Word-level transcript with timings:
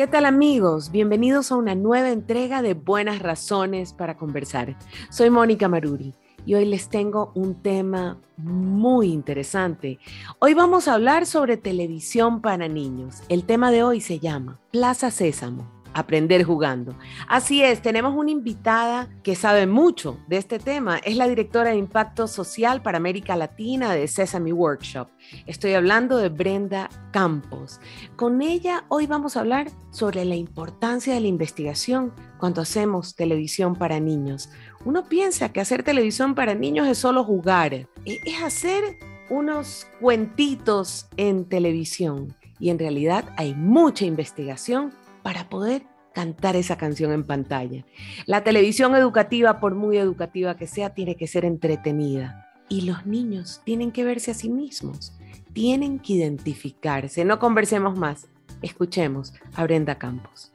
¿Qué 0.00 0.06
tal 0.06 0.24
amigos? 0.24 0.90
Bienvenidos 0.90 1.52
a 1.52 1.56
una 1.56 1.74
nueva 1.74 2.08
entrega 2.08 2.62
de 2.62 2.72
Buenas 2.72 3.18
Razones 3.18 3.92
para 3.92 4.16
Conversar. 4.16 4.78
Soy 5.10 5.28
Mónica 5.28 5.68
Maruri 5.68 6.14
y 6.46 6.54
hoy 6.54 6.64
les 6.64 6.88
tengo 6.88 7.32
un 7.34 7.60
tema 7.60 8.18
muy 8.38 9.12
interesante. 9.12 9.98
Hoy 10.38 10.54
vamos 10.54 10.88
a 10.88 10.94
hablar 10.94 11.26
sobre 11.26 11.58
televisión 11.58 12.40
para 12.40 12.66
niños. 12.66 13.16
El 13.28 13.44
tema 13.44 13.70
de 13.70 13.82
hoy 13.82 14.00
se 14.00 14.18
llama 14.18 14.58
Plaza 14.70 15.10
Sésamo 15.10 15.79
aprender 15.94 16.44
jugando. 16.44 16.96
Así 17.28 17.62
es, 17.62 17.82
tenemos 17.82 18.14
una 18.14 18.30
invitada 18.30 19.08
que 19.22 19.34
sabe 19.34 19.66
mucho 19.66 20.18
de 20.28 20.36
este 20.36 20.58
tema. 20.58 20.98
Es 20.98 21.16
la 21.16 21.28
directora 21.28 21.70
de 21.70 21.76
Impacto 21.76 22.28
Social 22.28 22.82
para 22.82 22.98
América 22.98 23.36
Latina 23.36 23.94
de 23.94 24.08
Sesame 24.08 24.52
Workshop. 24.52 25.08
Estoy 25.46 25.74
hablando 25.74 26.16
de 26.16 26.28
Brenda 26.28 26.88
Campos. 27.12 27.80
Con 28.16 28.42
ella 28.42 28.84
hoy 28.88 29.06
vamos 29.06 29.36
a 29.36 29.40
hablar 29.40 29.70
sobre 29.90 30.24
la 30.24 30.36
importancia 30.36 31.14
de 31.14 31.20
la 31.20 31.28
investigación 31.28 32.12
cuando 32.38 32.62
hacemos 32.62 33.14
televisión 33.14 33.74
para 33.74 34.00
niños. 34.00 34.50
Uno 34.84 35.08
piensa 35.08 35.50
que 35.50 35.60
hacer 35.60 35.82
televisión 35.82 36.34
para 36.34 36.54
niños 36.54 36.88
es 36.88 36.98
solo 36.98 37.24
jugar, 37.24 37.74
e-, 37.74 37.88
es 38.04 38.42
hacer 38.42 38.98
unos 39.28 39.86
cuentitos 40.00 41.06
en 41.16 41.44
televisión. 41.44 42.34
Y 42.58 42.68
en 42.68 42.78
realidad 42.78 43.24
hay 43.36 43.54
mucha 43.54 44.04
investigación 44.04 44.92
para 45.22 45.48
poder 45.48 45.82
cantar 46.12 46.56
esa 46.56 46.76
canción 46.76 47.12
en 47.12 47.24
pantalla. 47.24 47.84
La 48.26 48.42
televisión 48.42 48.94
educativa, 48.94 49.60
por 49.60 49.74
muy 49.74 49.98
educativa 49.98 50.56
que 50.56 50.66
sea, 50.66 50.90
tiene 50.90 51.16
que 51.16 51.26
ser 51.26 51.44
entretenida. 51.44 52.46
Y 52.68 52.82
los 52.82 53.06
niños 53.06 53.62
tienen 53.64 53.92
que 53.92 54.04
verse 54.04 54.30
a 54.30 54.34
sí 54.34 54.48
mismos, 54.48 55.12
tienen 55.52 55.98
que 55.98 56.14
identificarse. 56.14 57.24
No 57.24 57.38
conversemos 57.38 57.98
más, 57.98 58.28
escuchemos 58.62 59.34
a 59.54 59.64
Brenda 59.64 59.98
Campos. 59.98 60.52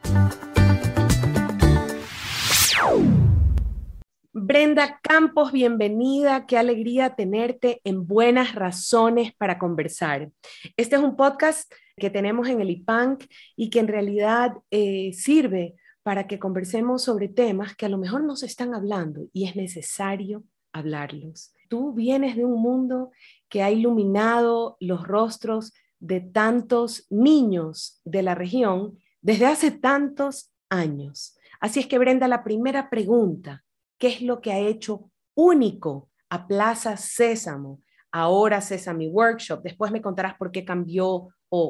Brenda 4.38 5.00
Campos, 5.02 5.52
bienvenida. 5.52 6.45
Qué 6.45 6.57
alegría 6.57 7.16
tenerte 7.16 7.79
en 7.83 8.05
Buenas 8.05 8.53
Razones 8.53 9.33
para 9.33 9.57
Conversar. 9.57 10.29
Este 10.75 10.97
es 10.97 11.02
un 11.02 11.16
podcast 11.16 11.72
que 11.97 12.09
tenemos 12.09 12.47
en 12.49 12.61
el 12.61 12.69
IPANC 12.69 13.25
y 13.55 13.69
que 13.69 13.79
en 13.79 13.88
realidad 13.88 14.53
eh, 14.71 15.13
sirve 15.13 15.75
para 16.03 16.27
que 16.27 16.39
conversemos 16.39 17.03
sobre 17.03 17.29
temas 17.29 17.75
que 17.75 17.85
a 17.85 17.89
lo 17.89 17.97
mejor 17.97 18.23
no 18.23 18.35
se 18.35 18.45
están 18.45 18.73
hablando 18.73 19.27
y 19.33 19.47
es 19.47 19.55
necesario 19.55 20.43
hablarlos. 20.71 21.53
Tú 21.69 21.93
vienes 21.93 22.35
de 22.35 22.45
un 22.45 22.61
mundo 22.61 23.11
que 23.49 23.63
ha 23.63 23.71
iluminado 23.71 24.77
los 24.79 25.07
rostros 25.07 25.73
de 25.99 26.19
tantos 26.19 27.07
niños 27.09 28.01
de 28.03 28.21
la 28.21 28.35
región 28.35 28.99
desde 29.21 29.47
hace 29.47 29.71
tantos 29.71 30.51
años. 30.69 31.38
Así 31.59 31.79
es 31.79 31.88
que 31.88 31.97
Brenda, 31.97 32.27
la 32.27 32.43
primera 32.43 32.89
pregunta, 32.89 33.63
¿qué 33.97 34.07
es 34.09 34.21
lo 34.21 34.41
que 34.41 34.51
ha 34.51 34.59
hecho 34.59 35.09
único 35.33 36.09
a 36.29 36.45
Plaza 36.45 36.97
Sésamo? 36.97 37.81
Ahora 38.11 38.61
Sesame 38.61 39.07
Workshop. 39.07 39.63
Después 39.63 39.91
me 39.91 40.01
contarás 40.01 40.35
por 40.35 40.51
qué 40.51 40.63
cambió 40.63 41.29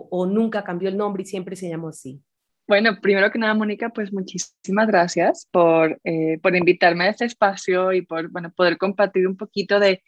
o, 0.10 0.26
nunca 0.26 0.64
cambió 0.64 0.90
el 0.90 0.98
nombre 0.98 1.24
y 1.24 1.26
siempre 1.26 1.56
se 1.56 1.70
llamó 1.70 1.90
así? 1.90 2.22
Bueno, 2.68 3.00
primero 3.00 3.32
que 3.32 3.38
nada, 3.38 3.54
Mónica, 3.54 3.90
pues 3.90 4.12
muchísimas 4.12 4.88
gracias 4.88 5.48
por, 5.52 6.00
eh, 6.04 6.40
por 6.42 6.56
invitarme 6.56 7.06
a 7.06 7.10
este 7.10 7.26
espacio 7.26 7.94
y 7.94 8.02
por 8.02 8.30
bueno, 8.30 8.52
poder 8.52 8.78
compartir 8.78 9.28
un 9.28 9.38
poquito 9.38 9.80
de, 9.80 10.04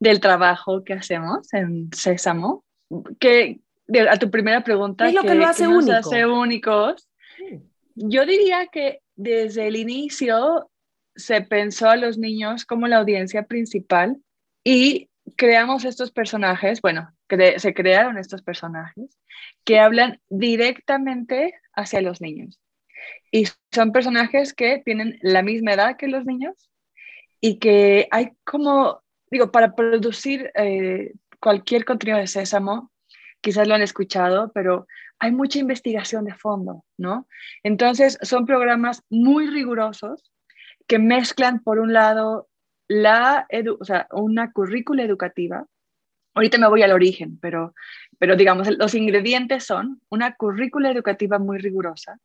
del 0.00 0.18
trabajo 0.20 0.82
que 0.82 0.94
hacemos 0.94 1.52
en 1.54 1.90
Sésamo. 1.92 2.64
Que, 3.20 3.60
a 4.08 4.18
tu 4.18 4.30
primera 4.30 4.64
pregunta, 4.64 5.04
¿qué 5.04 5.10
es 5.10 5.14
lo 5.14 5.22
que, 5.22 5.34
lo 5.34 5.46
hace, 5.46 5.68
único? 5.68 5.92
hace 5.92 6.26
únicos? 6.26 7.08
Yo 7.94 8.26
diría 8.26 8.66
que 8.66 9.00
desde 9.14 9.68
el 9.68 9.76
inicio 9.76 10.70
se 11.14 11.42
pensó 11.42 11.88
a 11.88 11.96
los 11.96 12.18
niños 12.18 12.64
como 12.64 12.88
la 12.88 12.98
audiencia 12.98 13.44
principal 13.44 14.16
y 14.64 15.10
creamos 15.36 15.84
estos 15.84 16.10
personajes, 16.10 16.80
bueno, 16.80 17.12
se 17.58 17.74
crearon 17.74 18.18
estos 18.18 18.42
personajes 18.42 19.18
que 19.64 19.78
hablan 19.78 20.20
directamente 20.28 21.54
hacia 21.74 22.00
los 22.00 22.20
niños. 22.20 22.60
Y 23.30 23.46
son 23.72 23.92
personajes 23.92 24.52
que 24.52 24.82
tienen 24.84 25.18
la 25.22 25.42
misma 25.42 25.72
edad 25.72 25.96
que 25.96 26.08
los 26.08 26.24
niños 26.24 26.70
y 27.40 27.58
que 27.58 28.08
hay 28.10 28.32
como, 28.44 29.02
digo, 29.30 29.50
para 29.50 29.74
producir 29.74 30.50
eh, 30.54 31.12
cualquier 31.40 31.84
contenido 31.84 32.18
de 32.18 32.26
Sésamo, 32.26 32.90
quizás 33.40 33.66
lo 33.66 33.74
han 33.74 33.82
escuchado, 33.82 34.52
pero 34.52 34.86
hay 35.18 35.32
mucha 35.32 35.58
investigación 35.58 36.24
de 36.24 36.34
fondo, 36.34 36.84
¿no? 36.96 37.26
Entonces, 37.62 38.18
son 38.22 38.46
programas 38.46 39.02
muy 39.10 39.48
rigurosos 39.48 40.30
que 40.86 40.98
mezclan, 40.98 41.62
por 41.62 41.78
un 41.78 41.92
lado, 41.92 42.48
la 42.88 43.46
o 43.78 43.84
sea, 43.84 44.08
una 44.10 44.52
currícula 44.52 45.02
educativa. 45.04 45.66
Ahorita 46.34 46.58
me 46.58 46.68
voy 46.68 46.82
al 46.82 46.92
origen, 46.92 47.38
pero, 47.40 47.74
pero 48.18 48.36
digamos, 48.36 48.68
los 48.78 48.94
ingredientes 48.94 49.64
son 49.64 50.00
una 50.08 50.34
currícula 50.36 50.90
educativa 50.90 51.38
muy 51.38 51.58
rigurosa, 51.58 52.18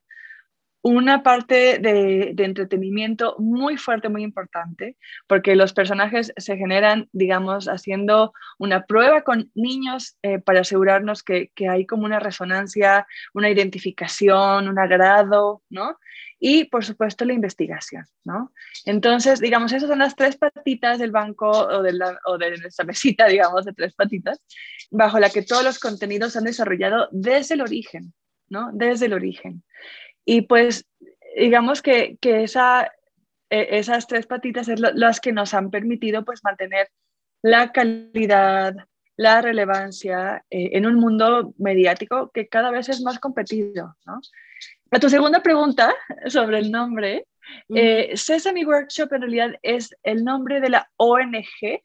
una 0.86 1.24
parte 1.24 1.80
de, 1.80 2.36
entretenimiento 2.38 3.36
muy 3.40 3.76
fuerte, 3.76 4.08
muy 4.08 4.22
importante, 4.22 4.98
porque 5.26 5.56
los 5.56 5.74
personajes 5.74 6.32
se 6.38 6.58
generan, 6.58 7.10
digamos, 7.12 7.68
haciendo 7.68 8.34
una 8.60 8.86
prueba 8.86 9.24
con 9.24 9.50
niños 9.56 10.16
eh, 10.22 10.38
para 10.38 10.62
asegurarnos 10.62 11.24
que, 11.24 11.50
que, 11.56 11.70
hay 11.70 11.88
como 11.88 12.06
una 12.06 12.20
resonancia, 12.20 13.08
una 13.34 13.50
identificación, 13.50 14.68
un 14.68 14.78
agrado, 14.78 15.64
¿no? 15.72 15.98
y 16.40 16.66
por 16.66 16.86
supuesto 16.86 17.26
la 17.26 17.34
investigación, 17.34 18.06
¿no? 18.24 18.54
Entonces, 18.86 19.40
digamos, 19.40 19.72
esas 19.74 19.90
son 19.90 19.98
las 19.98 20.16
tres 20.16 20.38
patitas 20.38 21.00
del 21.00 21.10
banco 21.10 21.50
o 21.50 21.82
de, 21.82 21.94
la, 21.94 22.20
o 22.26 22.38
de 22.38 22.58
nuestra 22.58 22.86
mesita, 22.86 23.26
digamos, 23.26 23.66
de 23.66 23.74
tres 23.74 23.96
patitas, 23.96 24.40
bajo 24.92 25.18
la 25.18 25.32
que 25.32 25.42
todos 25.42 25.64
los 25.64 25.80
contenidos 25.80 26.34
se 26.34 26.40
han 26.40 26.44
desarrollado 26.44 27.08
desde 27.12 27.56
el 27.56 27.62
origen, 27.62 28.14
¿no? 28.50 28.70
Desde 28.74 29.08
el 29.08 29.14
origen. 29.14 29.64
Y 30.26 30.42
pues, 30.42 30.86
digamos 31.38 31.82
que, 31.82 32.18
que 32.20 32.44
esa, 32.44 32.92
e, 33.50 33.78
esas 33.78 34.08
tres 34.08 34.26
patitas 34.26 34.68
es 34.68 34.80
las 34.80 35.20
que 35.20 35.32
nos 35.32 35.54
han 35.54 35.70
permitido 35.70 36.26
pues 36.26 36.44
mantener 36.44 36.90
la 37.42 37.72
calidad, 37.72 38.76
la 39.18 39.42
relevancia 39.42 40.44
eh, 40.50 40.72
en 40.74 40.86
un 40.86 40.96
mundo 40.96 41.54
mediático 41.58 42.32
que 42.34 42.48
cada 42.48 42.72
vez 42.72 42.90
es 42.90 43.02
más 43.02 43.20
competido, 43.20 43.96
¿no? 44.06 44.20
A 44.92 45.00
tu 45.00 45.10
segunda 45.10 45.42
pregunta 45.42 45.94
sobre 46.28 46.60
el 46.60 46.72
nombre, 46.72 47.28
eh, 47.70 48.12
Sesame 48.16 48.66
Workshop 48.66 49.14
en 49.14 49.22
realidad 49.22 49.52
es 49.62 49.96
el 50.04 50.24
nombre 50.24 50.60
de 50.60 50.70
la 50.70 50.90
ONG 50.98 51.84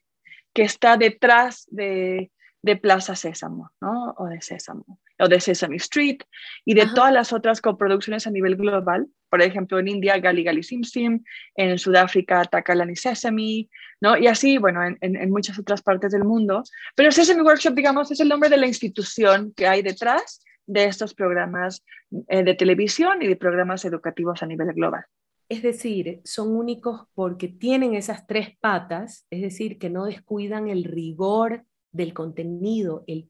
que 0.53 0.63
está 0.63 0.97
detrás 0.97 1.67
de, 1.69 2.31
de 2.63 2.75
Plaza 2.75 3.15
Sésamo, 3.15 3.71
¿no? 3.81 4.13
O 4.17 4.25
de 4.27 4.41
Sésamo, 4.41 4.99
o 5.19 5.27
de 5.27 5.39
Sesame 5.39 5.77
Street, 5.77 6.19
y 6.63 6.73
de 6.73 6.85
todas 6.87 7.11
las 7.11 7.33
otras 7.33 7.61
coproducciones 7.61 8.27
a 8.27 8.31
nivel 8.31 8.55
global. 8.55 9.07
Por 9.29 9.41
ejemplo, 9.41 9.79
en 9.79 9.87
India, 9.87 10.19
Gali 10.19 10.43
Gali 10.43 10.61
Sim 10.61 10.83
Sim, 10.83 11.23
en 11.55 11.79
Sudáfrica, 11.79 12.43
Takalani 12.45 12.95
Sesame, 12.95 13.69
¿no? 13.99 14.17
Y 14.17 14.27
así, 14.27 14.57
bueno, 14.57 14.83
en, 14.83 14.97
en, 15.01 15.15
en, 15.15 15.31
muchas 15.31 15.57
otras 15.57 15.81
partes 15.81 16.11
del 16.11 16.23
mundo. 16.23 16.63
Pero 16.95 17.11
Sesame 17.11 17.41
Workshop, 17.41 17.73
digamos, 17.73 18.11
es 18.11 18.19
el 18.19 18.29
nombre 18.29 18.49
de 18.49 18.57
la 18.57 18.67
institución 18.67 19.53
que 19.55 19.67
hay 19.67 19.81
detrás 19.81 20.43
de 20.67 20.85
estos 20.85 21.13
programas 21.13 21.83
eh, 22.27 22.43
de 22.43 22.53
televisión 22.53 23.21
y 23.21 23.27
de 23.27 23.35
programas 23.35 23.85
educativos 23.85 24.43
a 24.43 24.45
nivel 24.45 24.73
global. 24.73 25.03
Es 25.49 25.61
decir, 25.63 26.21
son 26.23 26.55
únicos 26.55 27.07
porque 27.13 27.49
tienen 27.49 27.93
esas 27.93 28.25
tres 28.25 28.57
patas, 28.61 29.25
es 29.29 29.41
decir, 29.41 29.77
que 29.79 29.89
no 29.89 30.05
descuidan 30.05 30.69
el 30.69 30.85
rigor 30.85 31.65
del 31.91 32.13
contenido, 32.13 33.03
el 33.07 33.29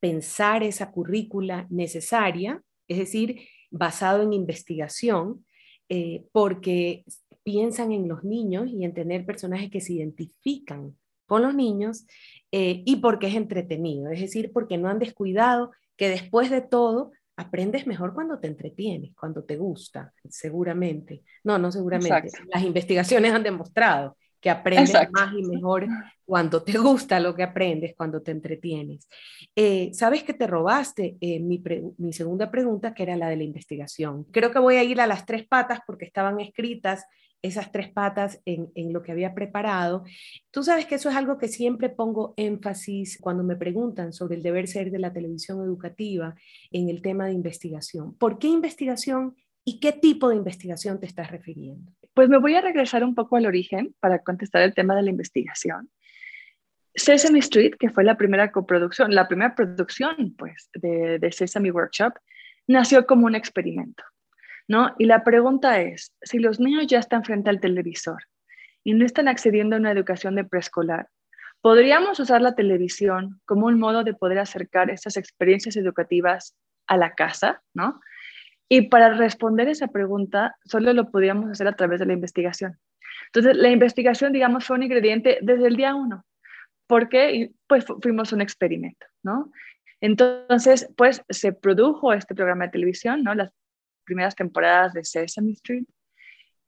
pensar 0.00 0.62
esa 0.62 0.90
currícula 0.90 1.66
necesaria, 1.70 2.62
es 2.86 2.98
decir, 2.98 3.40
basado 3.70 4.22
en 4.22 4.32
investigación, 4.32 5.44
eh, 5.88 6.24
porque 6.32 7.04
piensan 7.42 7.92
en 7.92 8.08
los 8.08 8.24
niños 8.24 8.68
y 8.68 8.84
en 8.84 8.92
tener 8.92 9.24
personajes 9.24 9.70
que 9.70 9.80
se 9.80 9.94
identifican 9.94 10.96
con 11.26 11.42
los 11.42 11.54
niños 11.54 12.06
eh, 12.52 12.82
y 12.84 12.96
porque 12.96 13.28
es 13.28 13.34
entretenido, 13.34 14.10
es 14.10 14.20
decir, 14.20 14.50
porque 14.52 14.76
no 14.76 14.88
han 14.88 14.98
descuidado 14.98 15.70
que 15.96 16.08
después 16.08 16.50
de 16.50 16.60
todo 16.60 17.12
aprendes 17.36 17.86
mejor 17.86 18.14
cuando 18.14 18.38
te 18.38 18.48
entretienes, 18.48 19.14
cuando 19.14 19.44
te 19.44 19.56
gusta, 19.56 20.12
seguramente. 20.28 21.22
No, 21.44 21.56
no 21.56 21.72
seguramente. 21.72 22.30
Las 22.52 22.64
investigaciones 22.64 23.32
han 23.32 23.44
demostrado 23.44 24.17
que 24.40 24.50
aprendes 24.50 25.10
más 25.10 25.34
y 25.34 25.42
mejor 25.42 25.86
cuando 26.24 26.62
te 26.62 26.78
gusta 26.78 27.18
lo 27.20 27.34
que 27.34 27.42
aprendes, 27.42 27.94
cuando 27.96 28.22
te 28.22 28.30
entretienes. 28.30 29.08
Eh, 29.56 29.90
Sabes 29.94 30.22
que 30.22 30.34
te 30.34 30.46
robaste 30.46 31.16
eh, 31.20 31.40
mi, 31.40 31.62
mi, 31.98 32.12
segunda 32.12 32.50
pregunta, 32.50 32.94
que 32.94 33.02
era 33.02 33.16
la 33.16 33.28
de 33.28 33.36
la 33.36 33.44
investigación. 33.44 34.24
Creo 34.30 34.50
que 34.50 34.58
voy 34.58 34.76
a 34.76 34.84
ir 34.84 35.00
a 35.00 35.06
las 35.06 35.26
tres 35.26 35.46
patas 35.46 35.80
porque 35.86 36.04
estaban 36.04 36.38
escritas 36.40 37.04
esas 37.40 37.70
tres 37.70 37.88
patas 37.90 38.40
en, 38.44 38.70
en, 38.74 38.92
lo 38.92 39.02
que 39.02 39.12
había 39.12 39.34
preparado. 39.34 40.04
Tú 40.50 40.64
sabes 40.64 40.86
que 40.86 40.96
eso 40.96 41.08
es 41.08 41.16
algo 41.16 41.38
que 41.38 41.48
siempre 41.48 41.88
pongo 41.88 42.34
énfasis 42.36 43.18
cuando 43.20 43.44
me 43.44 43.56
preguntan 43.56 44.12
sobre 44.12 44.36
el 44.36 44.42
deber 44.42 44.66
ser 44.66 44.90
de 44.90 44.98
la 44.98 45.12
televisión 45.12 45.62
educativa 45.62 46.34
en 46.72 46.88
el 46.88 47.00
tema 47.00 47.26
de 47.26 47.34
investigación. 47.34 48.14
¿Por 48.14 48.38
qué 48.38 48.48
investigación 48.48 49.36
y 49.64 49.78
qué 49.80 49.92
tipo 49.92 50.28
de 50.28 50.36
investigación 50.36 50.98
te 50.98 51.06
estás 51.06 51.30
refiriendo? 51.30 51.92
Pues 52.18 52.28
me 52.28 52.38
voy 52.38 52.56
a 52.56 52.60
regresar 52.60 53.04
un 53.04 53.14
poco 53.14 53.36
al 53.36 53.46
origen 53.46 53.94
para 54.00 54.18
contestar 54.24 54.62
el 54.62 54.74
tema 54.74 54.96
de 54.96 55.02
la 55.02 55.10
investigación. 55.10 55.88
Sesame 56.92 57.38
Street, 57.38 57.76
que 57.78 57.90
fue 57.90 58.02
la 58.02 58.16
primera 58.16 58.50
coproducción, 58.50 59.14
la 59.14 59.28
primera 59.28 59.54
producción 59.54 60.34
pues, 60.36 60.68
de, 60.74 61.30
Sesame 61.30 61.70
Workshop, 61.70 62.14
nació 62.66 63.06
como 63.06 63.26
un 63.26 63.36
experimento. 63.36 64.02
¿no? 64.66 64.96
Y 64.98 65.04
la 65.04 65.22
pregunta 65.22 65.80
es, 65.80 66.12
si 66.22 66.40
los 66.40 66.58
niños 66.58 66.88
ya 66.88 66.98
están 66.98 67.22
frente 67.22 67.50
al 67.50 67.60
televisor 67.60 68.18
y 68.82 68.94
no 68.94 69.06
están 69.06 69.28
accediendo 69.28 69.76
a 69.76 69.78
una 69.78 69.92
educación 69.92 70.34
de 70.34 70.42
preescolar, 70.42 71.06
¿podríamos 71.60 72.18
usar 72.18 72.42
la 72.42 72.56
televisión 72.56 73.40
como 73.44 73.66
un 73.66 73.78
modo 73.78 74.02
de 74.02 74.14
poder 74.14 74.40
acercar 74.40 74.90
estas 74.90 75.16
experiencias 75.16 75.76
educativas 75.76 76.56
a 76.88 76.96
la 76.96 77.14
casa, 77.14 77.62
¿no? 77.74 78.00
Y 78.68 78.88
para 78.88 79.14
responder 79.14 79.68
esa 79.68 79.88
pregunta, 79.88 80.56
solo 80.64 80.92
lo 80.92 81.10
podríamos 81.10 81.50
hacer 81.50 81.66
a 81.68 81.76
través 81.76 82.00
de 82.00 82.06
la 82.06 82.12
investigación. 82.12 82.78
Entonces, 83.26 83.56
la 83.56 83.70
investigación, 83.70 84.32
digamos, 84.32 84.64
fue 84.64 84.76
un 84.76 84.82
ingrediente 84.82 85.38
desde 85.42 85.68
el 85.68 85.76
día 85.76 85.94
uno, 85.94 86.24
porque 86.86 87.52
pues 87.66 87.84
fuimos 88.02 88.32
un 88.32 88.40
experimento, 88.40 89.06
¿no? 89.22 89.50
Entonces, 90.00 90.88
pues 90.96 91.22
se 91.28 91.52
produjo 91.52 92.12
este 92.12 92.34
programa 92.34 92.66
de 92.66 92.72
televisión, 92.72 93.22
¿no? 93.22 93.34
Las 93.34 93.50
primeras 94.04 94.34
temporadas 94.34 94.92
de 94.92 95.04
Sesame 95.04 95.52
Street 95.52 95.84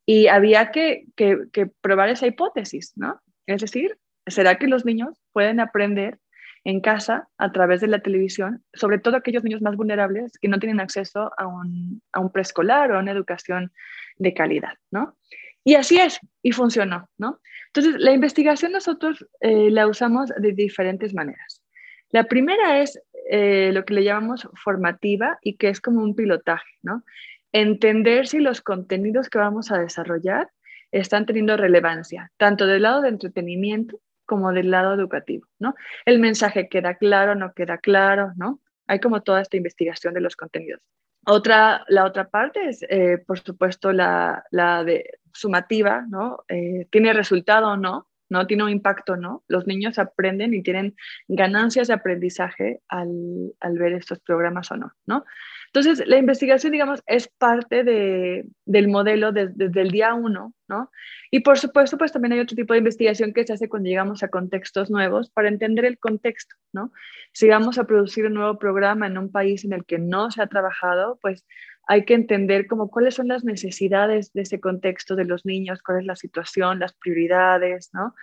y 0.06 0.26
había 0.26 0.70
que, 0.73 1.05
que, 1.17 1.67
probar 1.81 2.08
esa 2.08 2.26
hipótesis, 2.26 2.93
¿no? 2.97 3.20
Es 3.47 3.61
decir, 3.61 3.97
¿será 4.26 4.56
que 4.56 4.67
los 4.67 4.85
niños 4.85 5.17
pueden 5.32 5.61
aprender 5.61 6.19
en 6.65 6.81
casa 6.81 7.29
a 7.39 7.53
través 7.53 7.81
de 7.81 7.87
la 7.87 8.01
televisión, 8.01 8.65
sobre 8.75 8.99
todo 8.99 9.17
aquellos 9.17 9.45
niños 9.45 9.62
más 9.62 9.77
vulnerables 9.77 10.39
que 10.39 10.49
no 10.49 10.59
tienen 10.59 10.81
acceso 10.81 11.31
a 11.37 11.47
un, 11.47 12.03
a 12.12 12.21
un 12.21 12.31
preescolar 12.31 12.93
o 12.93 12.97
a 12.97 13.01
una 13.01 13.12
educación 13.12 13.73
de 14.17 14.35
calidad, 14.35 14.75
¿no? 14.91 15.17
Y 15.65 15.75
así 15.75 15.99
es, 15.99 16.21
y 16.43 16.53
funcionó, 16.53 17.09
¿no? 17.19 17.41
Entonces, 17.67 18.01
la 18.01 18.12
investigación 18.12 18.73
nosotros 18.73 19.27
eh, 19.41 19.71
la 19.71 19.87
usamos 19.87 20.31
de 20.37 20.53
diferentes 20.53 21.15
maneras. 21.15 21.62
La 22.11 22.25
primera 22.25 22.81
es 22.81 23.01
eh, 23.31 23.71
lo 23.73 23.85
que 23.85 23.95
le 23.95 24.05
llamamos 24.05 24.49
formativa 24.55 25.39
y 25.43 25.57
que 25.57 25.69
es 25.69 25.81
como 25.81 26.03
un 26.03 26.15
pilotaje, 26.15 26.71
¿no? 26.83 27.05
Entender 27.53 28.27
si 28.27 28.39
los 28.39 28.61
contenidos 28.61 29.29
que 29.29 29.39
vamos 29.39 29.71
a 29.71 29.79
desarrollar 29.79 30.51
están 30.93 31.27
teniendo 31.27 31.57
relevancia, 31.57 32.33
tanto 32.37 32.67
del 32.67 32.83
lado 32.83 33.03
de 33.03 33.11
entretenimiento 33.11 34.01
como 34.31 34.53
del 34.53 34.71
lado 34.71 34.94
educativo, 34.94 35.44
¿no? 35.59 35.75
El 36.05 36.21
mensaje 36.21 36.69
queda 36.69 36.94
claro, 36.94 37.35
no 37.35 37.53
queda 37.53 37.79
claro, 37.79 38.32
¿no? 38.37 38.61
Hay 38.87 39.00
como 39.00 39.23
toda 39.23 39.41
esta 39.41 39.56
investigación 39.56 40.15
de 40.15 40.21
los 40.21 40.37
contenidos. 40.37 40.81
Otra, 41.27 41.85
la 41.88 42.05
otra 42.05 42.29
parte 42.29 42.69
es, 42.69 42.85
eh, 42.88 43.19
por 43.27 43.41
supuesto, 43.41 43.93
la, 43.93 44.44
la, 44.53 44.85
de 44.85 45.19
sumativa, 45.32 46.05
¿no? 46.09 46.44
Eh, 46.47 46.87
¿Tiene 46.93 47.12
resultado 47.12 47.71
o 47.71 47.77
no? 47.77 48.06
¿No? 48.31 48.47
Tiene 48.47 48.65
un 48.65 48.71
impacto, 48.71 49.17
¿no? 49.17 49.44
Los 49.49 49.67
niños 49.67 49.99
aprenden 49.99 50.55
y 50.55 50.62
tienen 50.62 50.94
ganancias 51.29 51.88
de 51.88 51.94
aprendizaje 51.94 52.81
al, 52.88 53.53
ver 53.79 53.93
estos 53.93 54.21
programas 54.21 54.71
o 54.71 54.77
no, 54.77 54.93
¿no? 55.05 55.25
Entonces, 55.67 56.06
la 56.06 56.17
investigación, 56.17 56.73
digamos, 56.73 57.03
es 57.06 57.29
parte 57.29 57.85
del 57.85 58.88
modelo 58.88 59.31
desde 59.32 59.81
el 59.81 59.91
día 59.91 60.15
uno, 60.15 60.55
¿no? 60.69 60.91
Y 61.31 61.41
por 61.41 61.59
supuesto, 61.59 61.99
pues 61.99 62.12
también 62.12 62.32
hay 62.32 62.41
otro 62.41 62.56
tipo 62.56 62.73
de 62.73 62.79
investigación 62.79 63.32
que 63.32 63.44
se 63.44 63.53
hace 63.53 63.69
cuando 63.69 63.88
llegamos 63.88 64.23
a 64.23 64.29
contextos 64.29 64.91
nuevos 64.91 65.31
para 65.31 65.49
entender 65.49 65.85
el 65.85 65.99
contexto, 65.99 66.56
¿no? 66.73 66.93
Si 67.33 67.49
vamos 67.49 67.79
a 67.79 67.85
producir 67.85 68.26
un 68.26 68.35
nuevo 68.35 68.59
programa 68.59 69.06
en 69.06 69.19
un 69.19 69.31
país 69.31 69.65
en 69.65 69.73
el 69.73 69.85
que 69.85 69.99
no 69.99 70.31
se 70.31 70.43
ha 70.43 70.47
trabajado, 70.47 71.19
pues 71.23 71.47
hay 71.90 72.04
que 72.04 72.14
entender 72.14 72.69
como 72.69 72.88
cuáles 72.88 73.16
son 73.16 73.26
las 73.26 73.42
necesidades 73.42 74.32
de 74.32 74.42
ese 74.42 74.60
contexto 74.60 75.16
de 75.16 75.25
los 75.25 75.44
niños, 75.44 75.82
cuál 75.82 75.98
es 75.98 76.06
la 76.06 76.14
situación, 76.14 76.78
las 76.78 76.92
prioridades, 76.92 77.90
¿no? 77.92 78.14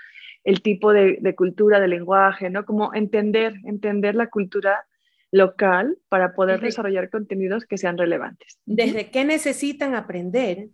El 0.45 0.61
tipo 0.61 0.93
de, 0.93 1.35
cultura, 1.35 1.81
de 1.81 1.89
lenguaje, 1.89 2.49
¿no? 2.49 2.63
Como 2.65 2.93
entender, 2.93 3.55
entender 3.65 4.15
la 4.15 4.29
cultura 4.29 4.87
local 5.31 5.97
para 6.07 6.33
poder 6.33 6.61
desarrollar 6.61 7.09
contenidos 7.09 7.65
que 7.65 7.77
sean 7.77 7.97
relevantes. 7.97 8.57
Desde 8.63 9.11
qué 9.11 9.25
necesitan 9.25 9.95
aprender 9.95 10.69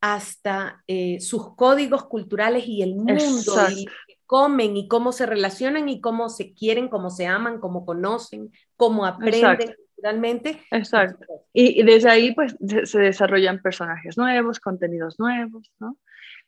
hasta 0.00 0.84
eh, 0.86 1.18
sus 1.18 1.56
códigos 1.56 2.04
culturales 2.04 2.62
y 2.68 2.80
el 2.82 2.94
mundo, 2.94 3.56
y 3.74 3.86
comen 4.24 4.76
y 4.76 4.86
cómo 4.86 5.10
se 5.10 5.26
relacionan 5.26 5.88
y 5.88 6.00
cómo 6.00 6.28
se 6.28 6.54
quieren, 6.54 6.86
cómo 6.86 7.10
se 7.10 7.26
aman, 7.26 7.58
cómo 7.58 7.84
conocen, 7.84 8.52
cómo 8.76 9.04
aprenden 9.04 9.74
realmente. 10.02 10.60
Exacto. 10.70 11.26
Y, 11.52 11.82
desde 11.82 12.10
ahí 12.10 12.34
pues 12.34 12.56
se, 12.84 12.98
desarrollan 12.98 13.60
personajes 13.60 14.16
nuevos, 14.16 14.60
contenidos 14.60 15.18
nuevos, 15.18 15.72
¿no? 15.78 15.96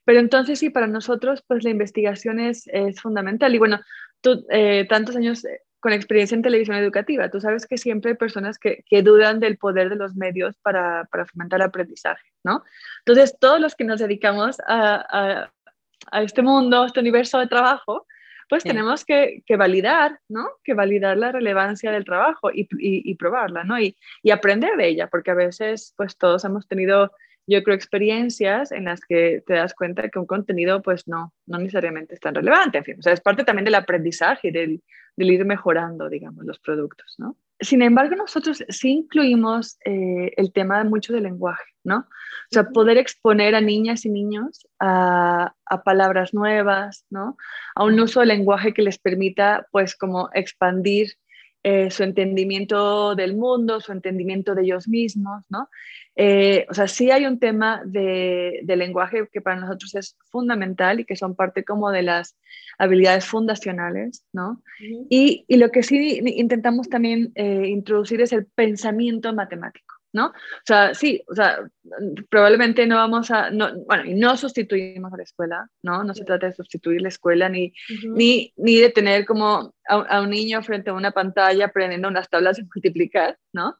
Pero 0.04 0.20
entonces 0.20 0.58
sí, 0.58 0.70
para 0.70 0.86
nosotros 0.86 1.42
pues 1.46 1.64
la 1.64 1.70
investigación 1.70 2.40
es, 2.40 2.66
es 2.68 3.00
fundamental. 3.00 3.54
Y 3.54 3.58
bueno, 3.58 3.80
tú 4.20 4.46
eh, 4.50 4.86
tantos 4.88 5.16
años 5.16 5.44
eh, 5.44 5.60
con 5.80 5.92
experiencia 5.92 6.34
en 6.34 6.42
televisión 6.42 6.76
educativa, 6.76 7.30
tú 7.30 7.40
sabes 7.40 7.66
que 7.66 7.78
siempre 7.78 8.12
hay 8.12 8.16
personas 8.16 8.58
que, 8.58 8.84
que 8.88 9.02
dudan 9.02 9.38
del 9.38 9.58
poder 9.58 9.90
de 9.90 9.96
los 9.96 10.16
medios 10.16 10.56
para, 10.62 11.04
para, 11.12 11.24
fomentar 11.26 11.60
el 11.60 11.66
aprendizaje, 11.66 12.26
¿no? 12.42 12.64
Entonces 13.04 13.38
todos 13.38 13.60
los 13.60 13.76
que 13.76 13.84
nos 13.84 14.00
dedicamos 14.00 14.58
a, 14.66 15.04
a, 15.08 15.52
a 16.10 16.22
este 16.22 16.42
mundo, 16.42 16.82
a 16.82 16.86
este 16.86 17.00
universo 17.00 17.38
de 17.38 17.46
trabajo, 17.46 18.06
pues 18.48 18.64
tenemos 18.64 19.04
que, 19.04 19.42
validar, 19.56 20.18
¿no? 20.28 20.48
Que 20.64 20.74
validar 20.74 21.16
la 21.16 21.32
relevancia 21.32 21.90
del 21.90 22.04
trabajo 22.04 22.50
y, 22.52 23.14
probarla, 23.16 23.64
¿no? 23.64 23.78
Y, 23.78 23.96
aprender 24.32 24.76
de 24.76 24.88
ella, 24.88 25.08
porque 25.08 25.30
a 25.30 25.34
veces, 25.34 25.94
pues 25.96 26.16
todos 26.16 26.44
hemos 26.44 26.66
tenido, 26.66 27.12
yo 27.46 27.62
creo, 27.62 27.74
experiencias 27.74 28.72
en 28.72 28.84
las 28.84 29.00
que 29.00 29.42
te 29.46 29.54
das 29.54 29.74
cuenta 29.74 30.08
que 30.08 30.18
un 30.18 30.26
contenido, 30.26 30.82
pues 30.82 31.06
no, 31.08 31.32
no 31.46 31.58
necesariamente 31.58 32.14
es 32.14 32.20
tan 32.20 32.34
relevante, 32.34 32.78
en 32.78 32.84
fin, 32.84 32.96
o 32.98 33.02
sea, 33.02 33.12
es 33.12 33.20
parte 33.20 33.44
también 33.44 33.64
del 33.64 33.74
aprendizaje, 33.74 34.50
del, 34.52 34.82
del 35.16 35.30
ir 35.30 35.44
mejorando, 35.44 36.08
digamos, 36.08 36.44
los 36.44 36.58
productos, 36.58 37.14
¿no? 37.18 37.36
Sin 37.60 37.82
embargo, 37.82 38.14
nosotros 38.14 38.62
sí 38.69 38.90
incluimos 38.90 39.78
eh, 39.84 40.32
el 40.37 40.52
tema 40.52 40.78
de 40.78 40.88
mucho 40.88 41.12
del 41.12 41.25
lenguaje, 41.25 41.64
¿no? 41.82 41.99
O 41.99 42.52
sea, 42.52 42.70
poder 42.70 42.99
exponer 42.99 43.55
a 43.55 43.60
niñas 43.60 44.05
y 44.05 44.10
niños 44.10 44.66
a, 44.78 45.55
palabras 45.84 46.32
nuevas, 46.32 47.05
¿no? 47.10 47.37
A 47.75 47.84
un 47.84 47.99
uso 47.99 48.20
del 48.20 48.28
lenguaje 48.28 48.72
que 48.72 48.82
les 48.82 48.99
permita, 48.99 49.66
pues, 49.72 49.96
como 49.96 50.31
expandir 50.34 51.14
eh, 51.62 51.90
su 51.90 52.02
entendimiento 52.02 53.14
del 53.14 53.37
mundo, 53.37 53.81
su 53.81 53.93
entendimiento 53.93 54.55
de 54.55 54.62
ellos 54.62 54.88
mismos, 54.88 55.44
¿no? 55.49 55.69
Eh, 56.20 56.67
o 56.69 56.74
sea, 56.74 56.88
sí 56.88 57.10
hay 57.12 57.27
un 57.27 57.38
tema 57.38 57.82
de, 57.84 58.62
lenguaje 58.67 59.29
que 59.32 59.41
para 59.41 59.60
nosotros 59.60 59.94
es 59.94 60.17
fundamental 60.31 60.98
y 60.98 61.05
que 61.05 61.15
son 61.15 61.36
parte 61.36 61.65
como 61.65 61.91
de 61.91 62.03
las 62.03 62.36
habilidades 62.77 63.24
fundacionales, 63.24 64.24
¿no? 64.32 64.62
y, 65.08 65.44
y, 65.46 65.56
lo 65.58 65.70
que 65.70 65.84
sí 65.84 66.20
intentamos 66.24 66.88
también 66.88 67.31
eh, 67.36 67.67
introducir 67.69 68.20
es 68.20 68.32
el 68.32 68.46
pensamiento 68.46 69.32
matemático. 69.32 69.98
¿no? 70.12 70.27
O 70.29 70.65
sea, 70.65 70.94
sí, 70.94 71.22
o 71.29 71.34
sea, 71.34 71.60
probablemente 72.31 72.86
no 72.86 72.96
vamos 72.96 73.31
a, 73.31 73.50
no, 73.50 73.69
bueno, 73.84 74.05
y 74.05 74.15
no 74.15 74.36
sustituimos 74.36 75.12
a 75.12 75.17
la 75.17 75.22
escuela, 75.22 75.70
¿no? 75.82 76.03
No 76.03 76.15
se 76.15 76.24
trata 76.24 76.46
de 76.46 76.55
sustituir 76.55 77.03
la 77.03 77.08
escuela 77.08 77.48
ni, 77.48 77.72
ni, 78.15 78.53
ni 78.56 78.77
de 78.77 78.91
tener 78.91 79.27
como 79.27 79.74
a, 79.88 80.20
un 80.20 80.30
niño 80.30 80.62
frente 80.62 80.90
a 80.90 80.94
una 80.94 81.12
pantalla 81.12 81.66
aprendiendo 81.66 82.08
unas 82.08 82.28
tablas 82.28 82.56
de 82.56 82.64
multiplicar, 82.74 83.38
¿no? 83.52 83.76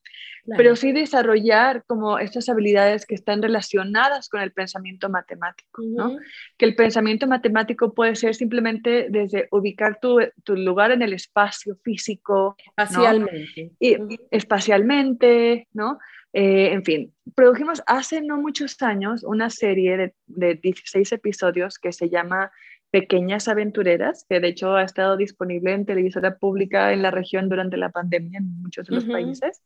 Pero 0.57 0.77
sí 0.77 0.93
desarrollar 0.93 1.85
como 1.87 2.19
estas 2.19 2.49
habilidades 2.49 3.05
que 3.05 3.15
están 3.15 3.43
relacionadas 3.43 4.31
con 4.31 4.41
el 4.41 4.53
pensamiento 4.53 5.11
matemático, 5.11 5.83
¿no? 5.85 6.17
Que 6.57 6.65
el 6.65 6.75
pensamiento 6.75 7.27
matemático 7.27 7.93
puede 7.93 8.17
ser 8.17 8.35
simplemente 8.35 9.09
desde 9.11 9.49
ubicar 9.51 9.99
tu, 10.01 10.21
tu 10.45 10.57
lugar 10.57 10.91
en 10.91 11.03
el 11.03 11.13
espacio 11.13 11.77
físico. 11.85 12.57
Espacialmente. 12.77 13.73
Y, 13.79 13.97
espacialmente, 14.31 15.69
¿no? 15.75 15.99
Eh, 16.33 16.73
en 16.73 16.85
fin, 16.85 17.15
produjimos 17.35 17.83
hace 17.87 18.23
no 18.23 18.39
muchos 18.39 18.81
años 18.83 19.25
una 19.25 19.51
serie 19.51 19.97
de, 19.97 20.15
de 20.27 20.55
16 20.55 21.13
episodios 21.13 21.79
que 21.79 21.93
se 21.93 22.09
llama 22.09 22.51
Pequeñas 22.91 23.49
Aventureras, 23.49 24.25
que 24.29 24.41
de 24.41 24.49
hecho 24.49 24.75
ha 24.75 24.83
estado 24.83 25.17
disponible 25.17 25.73
en 25.73 25.87
televisora 25.87 26.37
pública 26.39 26.93
en 26.93 27.03
la 27.03 27.11
región 27.11 27.49
durante 27.49 27.77
la 27.77 27.91
pandemia 27.91 28.39
en 28.39 28.63
muchos 28.63 28.87
de 28.87 28.95
los 28.95 29.05
países. 29.05 29.63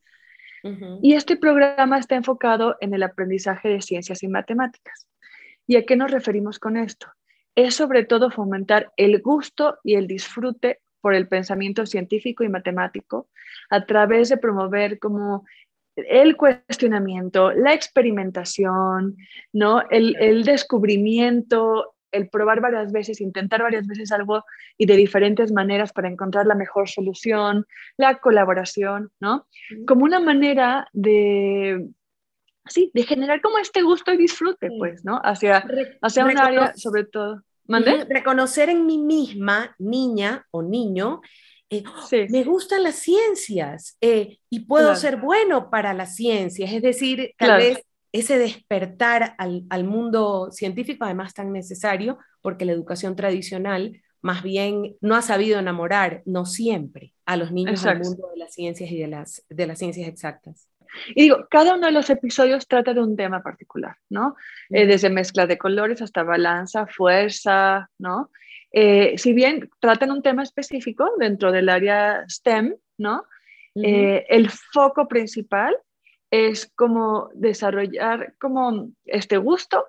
Y 1.03 1.15
este 1.15 1.37
programa 1.37 1.99
está 1.99 2.15
enfocado 2.15 2.77
en 2.81 2.95
el 2.95 3.03
aprendizaje 3.03 3.69
de 3.69 3.83
ciencias 3.83 4.23
y 4.23 4.29
matemáticas. 4.29 5.09
¿Y 5.67 5.77
a 5.77 5.85
qué 5.85 5.97
nos 5.97 6.11
referimos 6.11 6.59
con 6.59 6.77
esto? 6.77 7.09
Es 7.55 7.75
sobre 7.75 8.05
todo 8.05 8.31
fomentar 8.31 8.93
el 8.97 9.21
gusto 9.21 9.79
y 9.83 9.95
el 9.95 10.07
disfrute 10.07 10.81
por 11.01 11.15
el 11.15 11.29
pensamiento 11.29 11.85
científico 11.85 12.45
y 12.45 12.49
matemático 12.49 13.29
a 13.71 13.85
través 13.85 14.29
de 14.29 14.39
promover 14.39 14.99
como 14.99 15.45
el 15.97 16.37
cuestionamiento, 16.37 17.53
la 17.53 17.75
experimentación, 17.75 19.17
¿no? 19.53 19.83
El, 19.91 20.17
el, 20.21 20.45
descubrimiento, 20.45 21.92
el 22.13 22.29
probar 22.29 22.61
varias 22.61 22.93
veces, 22.93 23.21
intentar 23.21 23.63
varias 23.63 23.87
veces 23.87 24.13
algo 24.13 24.45
y 24.79 24.87
de 24.87 24.97
diferentes 24.97 25.53
maneras 25.53 25.93
para 25.93 26.09
encontrar 26.09 26.47
la 26.47 26.55
mejor 26.55 26.89
solución, 26.89 27.67
la 27.97 28.19
colaboración, 28.19 29.11
¿no? 29.21 29.47
Como 29.87 30.05
una 30.05 30.21
manera 30.21 30.89
de, 30.93 31.89
sí, 32.67 32.91
de 32.95 33.03
generar 33.03 33.41
como 33.41 33.59
este 33.59 33.83
gusto 33.83 34.13
y 34.13 34.17
disfrute, 34.17 34.69
pues, 34.79 35.05
¿no? 35.05 35.21
Hacia, 35.25 35.65
hacia 36.01 36.25
un 36.25 36.39
área, 36.39 36.75
sobre 36.77 37.05
todo. 37.05 37.43
Reconocer 38.09 38.69
en 38.69 38.87
mí 38.87 38.99
misma, 38.99 39.75
niña 39.79 40.47
o 40.51 40.63
niño, 40.63 41.21
eh, 41.71 41.85
me 42.29 42.45
gustan 42.45 42.83
las 42.83 42.97
ciencias 42.97 43.97
eh, 44.03 44.39
y 44.51 44.61
puedo 44.61 44.95
ser 44.95 45.17
bueno 45.17 45.71
para 45.71 45.95
las 45.95 46.17
ciencias. 46.17 46.71
Es 46.71 46.83
decir, 46.83 47.35
tal 47.39 47.57
vez 47.57 47.83
ese 48.13 48.39
despertar 48.39 49.35
al, 49.39 49.65
al, 49.71 49.85
mundo 49.85 50.51
científico, 50.53 51.05
además 51.05 51.35
tan 51.35 51.53
necesario, 51.53 52.19
porque 52.43 52.65
la 52.65 52.73
educación 52.73 53.17
tradicional 53.17 54.01
más 54.23 54.43
bien 54.43 54.97
no 55.01 55.17
ha 55.17 55.23
sabido 55.23 55.59
enamorar, 55.59 56.23
no 56.25 56.47
siempre, 56.47 57.13
a 57.27 57.37
los 57.37 57.51
niños 57.53 57.83
del 57.83 57.99
mundo 58.01 58.29
de 58.33 58.39
las 58.39 58.55
ciencias 58.55 58.91
y 58.91 58.99
de 58.99 59.09
las, 59.09 59.45
de 59.49 59.67
las 59.67 59.79
ciencias 59.79 60.09
exactas. 60.09 60.69
Y 61.15 61.23
digo, 61.23 61.47
cada 61.51 61.75
uno 61.75 61.87
de 61.87 61.93
los 61.93 62.09
episodios 62.11 62.69
trata 62.69 62.95
de 62.95 63.01
un 63.01 63.17
tema 63.17 63.43
particular, 63.43 63.97
¿no? 64.11 64.37
Eh, 64.71 64.87
desde 64.87 65.11
mezcla 65.11 65.47
de 65.47 65.59
colores 65.59 66.03
hasta 66.03 66.23
balanza, 66.23 66.87
fuerza, 66.87 67.91
¿no? 67.99 68.31
Eh, 68.73 69.19
si 69.19 69.33
bien 69.33 69.71
tratan 69.81 70.11
un 70.11 70.23
tema 70.23 70.43
específico 70.43 71.11
dentro 71.19 71.51
del 71.51 71.69
área 71.69 72.25
STEM, 72.29 72.77
¿no? 72.99 73.25
Eh, 73.75 74.27
el 74.29 74.51
foco 74.51 75.09
principal 75.09 75.75
es 76.33 76.73
como 76.75 77.31
desarrollar 77.35 78.35
como 78.41 78.91
este 79.05 79.37
gusto 79.37 79.85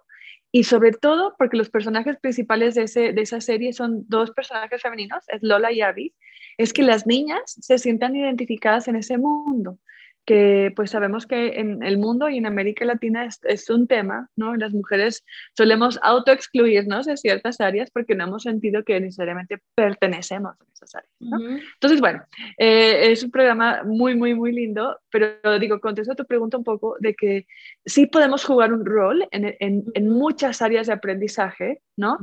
y 0.51 0.65
sobre 0.65 0.91
todo 0.91 1.35
porque 1.39 1.57
los 1.57 1.69
personajes 1.69 2.17
principales 2.19 2.75
de, 2.75 2.83
ese, 2.83 3.13
de 3.13 3.21
esa 3.21 3.39
serie 3.39 3.71
son 3.71 4.03
dos 4.09 4.31
personajes 4.31 4.81
femeninos, 4.81 5.23
es 5.29 5.41
Lola 5.41 5.71
y 5.71 5.81
Abby, 5.81 6.13
es 6.57 6.73
que 6.73 6.83
las 6.83 7.07
niñas 7.07 7.41
se 7.45 7.77
sientan 7.77 8.15
identificadas 8.17 8.89
en 8.89 8.97
ese 8.97 9.17
mundo 9.17 9.79
que 10.25 10.71
pues 10.75 10.91
sabemos 10.91 11.25
que 11.25 11.59
en 11.59 11.83
el 11.83 11.97
mundo 11.97 12.29
y 12.29 12.37
en 12.37 12.45
América 12.45 12.85
Latina 12.85 13.27
es, 13.43 13.69
un 13.69 13.87
tema, 13.87 14.29
¿no? 14.35 14.55
Las 14.55 14.73
mujeres 14.73 15.25
solemos 15.55 15.99
autoexcluirnos 16.01 17.05
de 17.05 17.17
ciertas 17.17 17.59
áreas 17.59 17.89
porque 17.91 18.15
no 18.15 18.25
hemos 18.25 18.43
sentido 18.43 18.83
que 18.83 18.99
necesariamente 18.99 19.59
pertenecemos 19.75 20.55
a 20.59 20.65
esas 20.73 20.95
áreas, 20.95 21.13
¿no? 21.19 21.39
Entonces, 21.73 21.99
bueno, 21.99 22.23
eh, 22.57 23.11
es 23.11 23.23
un 23.23 23.31
programa 23.31 23.83
muy, 23.83 24.15
muy, 24.15 24.33
muy 24.33 24.53
lindo, 24.53 24.97
pero 25.09 25.59
digo, 25.59 25.79
contesto 25.79 26.13
a 26.13 26.15
tu 26.15 26.25
pregunta 26.25 26.57
un 26.57 26.63
poco 26.63 26.95
de 26.99 27.15
que 27.15 27.47
sí 27.85 28.05
podemos 28.05 28.45
jugar 28.45 28.71
un 28.73 28.85
rol 28.85 29.27
en, 29.31 29.55
en, 29.59 29.83
en 29.93 30.09
muchas 30.09 30.61
áreas 30.61 30.87
de 30.87 30.93
aprendizaje, 30.93 31.81
¿no? 31.97 32.17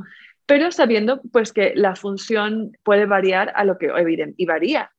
Pero 0.47 0.73
sabiendo 0.73 1.21
pues 1.33 1.52
que 1.52 1.75
la 1.76 1.95
función 1.95 2.73
puede 2.83 3.07
variar 3.07 3.52
a 3.54 3.64
lo 3.64 3.78
que 3.78 3.87
evidente 3.87 4.35
y 4.38 4.47
varía 4.47 4.90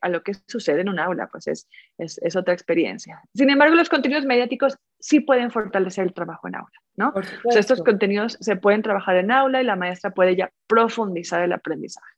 a 0.00 0.08
lo 0.08 0.22
que 0.22 0.34
sucede 0.46 0.80
en 0.80 0.88
un 0.88 0.98
aula, 0.98 1.28
pues 1.30 1.46
es, 1.46 1.68
es, 1.98 2.36
otra 2.36 2.54
experiencia. 2.54 3.22
Sin 3.34 3.50
embargo, 3.50 3.74
los 3.74 3.88
contenidos 3.88 4.24
mediáticos 4.24 4.76
sí 4.98 5.20
pueden 5.20 5.50
fortalecer 5.50 6.04
el 6.06 6.12
trabajo 6.12 6.48
en 6.48 6.56
aula, 6.56 6.78
¿no? 6.96 7.12
O 7.44 7.50
sea, 7.50 7.60
estos 7.60 7.82
contenidos 7.82 8.36
se 8.40 8.56
pueden 8.56 8.82
trabajar 8.82 9.16
en 9.16 9.30
aula 9.30 9.60
y 9.62 9.64
la 9.64 9.76
maestra 9.76 10.10
puede 10.10 10.36
ya 10.36 10.50
profundizar 10.66 11.42
el 11.42 11.52
aprendizaje. 11.52 12.14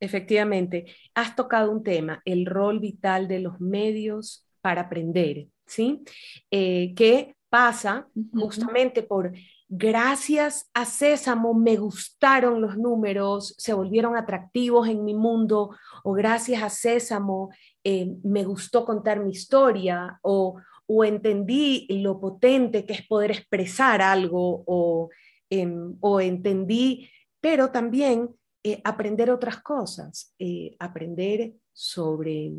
Efectivamente, 0.00 0.86
has 1.14 1.36
tocado 1.36 1.70
un 1.70 1.82
tema, 1.82 2.20
el 2.24 2.46
rol 2.46 2.80
vital 2.80 3.28
de 3.28 3.40
los 3.40 3.60
medios 3.60 4.46
para 4.60 4.82
aprender, 4.82 5.46
¿sí? 5.66 6.02
Eh, 6.50 6.94
que 6.94 7.36
pasa 7.48 8.08
justamente 8.32 9.02
por 9.02 9.32
gracias 9.68 10.70
a 10.74 10.84
Sésamo 10.84 11.54
me 11.54 11.76
gustaron 11.76 12.60
los 12.60 12.76
números, 12.76 13.54
se 13.58 13.72
volvieron 13.72 14.16
atractivos 14.16 14.88
en 14.88 15.04
mi 15.04 15.14
mundo, 15.14 15.76
o 16.02 16.12
gracias 16.12 16.62
a 16.62 16.70
Sésamo 16.70 17.50
eh, 17.82 18.14
me 18.22 18.44
gustó 18.44 18.84
contar 18.84 19.20
mi 19.20 19.30
historia, 19.30 20.18
o, 20.22 20.60
entendí 21.04 21.86
lo 21.88 22.20
potente 22.20 22.84
que 22.84 22.92
es 22.92 23.06
poder 23.06 23.30
expresar 23.30 24.02
algo, 24.02 24.64
o, 24.66 25.08
em, 25.48 25.96
entendí, 26.20 27.08
pero 27.40 27.70
también 27.70 28.28
eh, 28.62 28.80
aprender 28.84 29.30
otras 29.30 29.62
cosas, 29.62 30.34
eh, 30.38 30.76
aprender 30.78 31.54
sobre, 31.72 32.52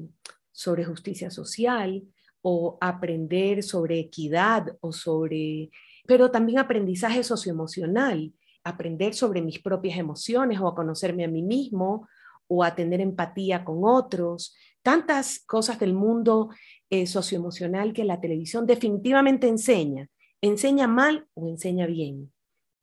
sobre 0.52 0.86
justicia 0.86 1.30
social, 1.30 2.04
o 2.42 2.78
aprender 2.80 3.64
sobre 3.64 4.00
equidad, 4.00 4.78
o 4.80 4.92
sobre 4.92 5.72
pero 6.08 6.32
también 6.32 6.60
aprendizaje 6.60 7.24
socioemocional, 7.24 8.34
aprender 8.64 9.14
sobre 9.14 9.42
mis 9.42 9.60
propias 9.60 9.98
emociones 9.98 10.60
o 10.60 10.68
a 10.68 10.76
conocerme 10.76 11.26
a 11.26 11.28
mí 11.28 11.42
mismo 11.42 12.08
o 12.48 12.64
a 12.64 12.76
tener 12.76 13.02
empatía 13.02 13.64
con 13.64 13.80
otros, 13.84 14.56
tantas 14.82 15.40
cosas 15.40 15.80
del 15.80 15.94
mundo 15.94 16.50
eh, 16.90 17.08
socioemocional 17.08 17.94
que 17.94 18.04
la 18.04 18.22
televisión 18.22 18.66
definitivamente 18.66 19.48
enseña. 19.48 20.08
¿Enseña 20.42 20.88
mal 20.88 21.26
o 21.34 21.48
enseña 21.48 21.88
bien? 21.88 22.32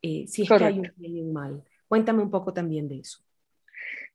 Eh, 0.02 0.26
si 0.26 0.42
es 0.42 0.48
que 0.48 0.64
hay 0.64 0.80
un 0.80 0.92
bien 0.96 1.16
y 1.16 1.20
un 1.20 1.32
mal. 1.32 1.62
Cuéntame 1.86 2.22
un 2.22 2.30
poco 2.30 2.52
también 2.52 2.88
de 2.88 2.98
eso. 2.98 3.18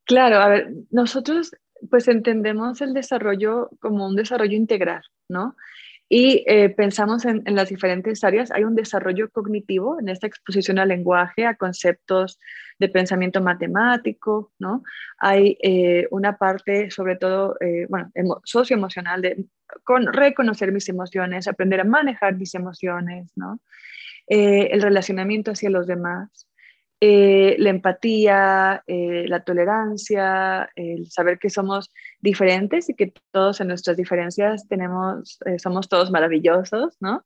Claro, 0.03 0.37
a 0.37 0.49
ver, 0.49 0.73
nosotros 0.89 1.51
pues 1.89 2.07
entendemos 2.07 2.81
el 2.81 2.93
desarrollo 2.93 3.69
como 3.79 4.07
un 4.07 4.15
desarrollo 4.15 4.55
integral, 4.55 5.03
¿no? 5.29 5.55
Y 6.09 6.43
eh, 6.47 6.69
pensamos 6.69 7.25
en, 7.25 7.43
las 7.45 7.69
diferentes 7.69 8.23
áreas. 8.23 8.51
Hay 8.51 8.63
un 8.63 8.75
desarrollo 8.75 9.29
cognitivo 9.29 9.99
en 9.99 10.09
esta 10.09 10.27
exposición 10.27 10.79
al 10.79 10.87
lenguaje, 10.87 11.45
a 11.45 11.55
conceptos 11.55 12.39
de 12.79 12.87
pensamiento 12.87 13.41
matemático, 13.41 14.51
¿no? 14.59 14.83
Hay 15.17 15.57
eh, 15.61 16.07
una 16.11 16.37
parte, 16.37 16.91
sobre 16.91 17.17
todo, 17.17 17.57
eh, 17.59 17.87
bueno, 17.89 18.11
socioemocional, 18.45 19.21
de 19.21 19.45
con 19.83 20.13
reconocer 20.13 20.71
mis 20.71 20.87
emociones, 20.87 21.47
aprender 21.47 21.81
a 21.81 21.83
manejar 21.83 22.35
mis 22.35 22.55
emociones, 22.55 23.31
¿no? 23.35 23.59
el 24.29 24.81
relacionamiento 24.81 25.51
hacia 25.51 25.69
los 25.69 25.87
demás. 25.87 26.46
Eh, 26.99 27.55
la 27.59 27.69
empatía, 27.69 28.83
eh, 28.87 29.25
la 29.27 29.43
tolerancia, 29.43 30.67
el 30.75 31.05
saber 31.11 31.37
que 31.37 31.51
somos 31.51 31.91
diferentes 32.21 32.89
y 32.89 32.95
que 32.95 33.13
todos 33.29 33.61
en 33.61 33.67
nuestras 33.67 33.97
diferencias 33.97 34.67
tenemos, 34.67 35.37
eh, 35.45 35.59
somos 35.59 35.89
todos 35.89 36.09
maravillosos, 36.09 36.97
¿no? 36.99 37.23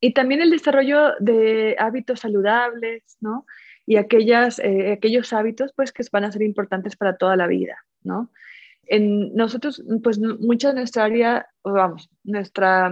Y 0.00 0.14
también 0.14 0.42
el 0.42 0.50
desarrollo 0.50 1.12
de 1.20 1.76
hábitos 1.78 2.20
saludables, 2.20 3.04
¿no? 3.20 3.46
Y 3.86 3.96
aquellas, 3.96 4.58
aquellos 4.58 5.32
hábitos, 5.32 5.72
pues, 5.76 5.92
que 5.92 6.02
van 6.10 6.24
a 6.24 6.32
ser 6.32 6.42
importantes 6.42 6.96
para 6.96 7.16
toda 7.16 7.36
la 7.36 7.46
vida, 7.46 7.76
¿no? 8.02 8.32
En 8.86 9.32
nosotros, 9.36 9.80
pues, 10.02 10.18
mucha 10.18 10.68
de 10.68 10.74
nuestra 10.74 11.04
área, 11.04 11.46
vamos, 11.62 12.10
nuestra 12.24 12.90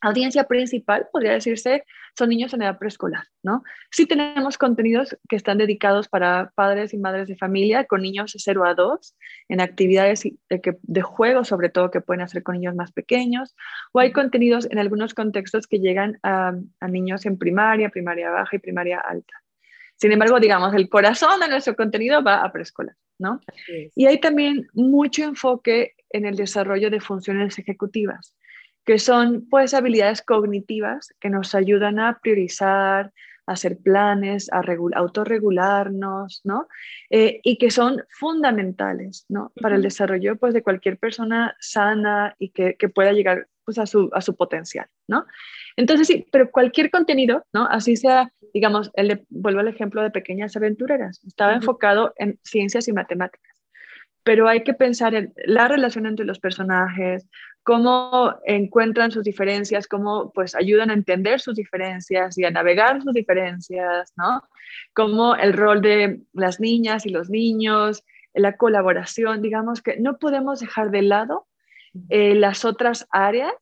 audiencia 0.00 0.44
principal, 0.44 1.08
podría 1.12 1.32
decirse, 1.32 1.84
son 2.16 2.28
niños 2.28 2.52
en 2.54 2.62
edad 2.62 2.78
preescolar, 2.78 3.24
¿no? 3.42 3.62
Sí 3.90 4.06
tenemos 4.06 4.58
contenidos 4.58 5.16
que 5.28 5.36
están 5.36 5.58
dedicados 5.58 6.08
para 6.08 6.52
padres 6.54 6.94
y 6.94 6.98
madres 6.98 7.28
de 7.28 7.36
familia 7.36 7.84
con 7.84 8.02
niños 8.02 8.32
de 8.32 8.38
0 8.38 8.64
a 8.64 8.74
2, 8.74 9.16
en 9.48 9.60
actividades 9.60 10.22
de, 10.22 10.78
de 10.80 11.02
juego 11.02 11.44
sobre 11.44 11.68
todo 11.68 11.90
que 11.90 12.00
pueden 12.00 12.22
hacer 12.22 12.42
con 12.42 12.56
niños 12.56 12.74
más 12.74 12.92
pequeños, 12.92 13.56
o 13.92 14.00
hay 14.00 14.12
contenidos 14.12 14.68
en 14.70 14.78
algunos 14.78 15.14
contextos 15.14 15.66
que 15.66 15.80
llegan 15.80 16.18
a, 16.22 16.54
a 16.80 16.88
niños 16.88 17.26
en 17.26 17.38
primaria, 17.38 17.88
primaria 17.88 18.30
baja 18.30 18.56
y 18.56 18.60
primaria 18.60 19.00
alta. 19.00 19.34
Sin 19.96 20.12
embargo, 20.12 20.38
digamos, 20.38 20.74
el 20.74 20.88
corazón 20.88 21.40
de 21.40 21.48
nuestro 21.48 21.74
contenido 21.74 22.22
va 22.22 22.44
a 22.44 22.52
preescolar, 22.52 22.94
¿no? 23.18 23.40
Y 23.96 24.06
hay 24.06 24.20
también 24.20 24.68
mucho 24.72 25.24
enfoque 25.24 25.94
en 26.10 26.24
el 26.24 26.36
desarrollo 26.36 26.88
de 26.88 27.00
funciones 27.00 27.58
ejecutivas 27.58 28.36
que 28.88 28.98
son 28.98 29.46
pues 29.50 29.74
habilidades 29.74 30.22
cognitivas 30.22 31.14
que 31.20 31.28
nos 31.28 31.54
ayudan 31.54 31.98
a 31.98 32.20
priorizar, 32.20 33.12
a 33.46 33.52
hacer 33.52 33.76
planes, 33.76 34.50
a 34.50 34.62
autorregularnos, 34.94 36.40
¿no? 36.44 36.68
Eh, 37.10 37.38
y 37.44 37.58
que 37.58 37.70
son 37.70 38.02
fundamentales, 38.08 39.26
¿no? 39.28 39.52
Para 39.60 39.76
el 39.76 39.82
desarrollo 39.82 40.36
pues 40.36 40.54
de 40.54 40.62
cualquier 40.62 40.96
persona 40.96 41.54
sana 41.60 42.34
y 42.38 42.48
que, 42.48 42.76
que 42.76 42.88
pueda 42.88 43.12
llegar 43.12 43.46
pues 43.66 43.76
a 43.78 43.84
su, 43.84 44.08
a 44.14 44.22
su 44.22 44.34
potencial, 44.34 44.86
¿no? 45.06 45.26
Entonces 45.76 46.06
sí, 46.06 46.26
pero 46.32 46.50
cualquier 46.50 46.90
contenido, 46.90 47.44
¿no? 47.52 47.66
Así 47.66 47.94
sea, 47.94 48.32
digamos, 48.54 48.90
el 48.94 49.26
vuelvo 49.28 49.60
al 49.60 49.68
ejemplo 49.68 50.02
de 50.02 50.10
pequeñas 50.10 50.56
aventureras, 50.56 51.22
estaba 51.26 51.52
enfocado 51.52 52.14
en 52.16 52.38
ciencias 52.42 52.88
y 52.88 52.94
matemáticas 52.94 53.58
pero 54.28 54.46
hay 54.46 54.62
que 54.62 54.74
pensar 54.74 55.14
en 55.14 55.32
la 55.46 55.68
relación 55.68 56.04
entre 56.04 56.26
los 56.26 56.38
personajes, 56.38 57.26
cómo 57.68 58.34
encuentran 58.46 59.10
sus 59.10 59.24
diferencias, 59.24 59.86
cómo 59.86 60.32
pues 60.32 60.54
ayudan 60.54 60.88
a 60.88 60.94
entender 60.94 61.38
sus 61.38 61.54
diferencias 61.54 62.38
y 62.38 62.44
a 62.46 62.50
navegar 62.50 63.02
sus 63.02 63.12
diferencias, 63.12 64.14
¿no? 64.16 64.42
Cómo 64.94 65.36
el 65.36 65.52
rol 65.52 65.82
de 65.82 66.22
las 66.32 66.60
niñas 66.60 67.04
y 67.04 67.10
los 67.10 67.28
niños, 67.28 68.06
la 68.32 68.56
colaboración, 68.56 69.42
digamos 69.42 69.82
que 69.82 70.00
no 70.00 70.16
podemos 70.16 70.60
dejar 70.60 70.90
de 70.90 71.02
lado 71.02 71.46
eh, 72.08 72.34
las 72.34 72.64
otras 72.64 73.06
áreas 73.10 73.52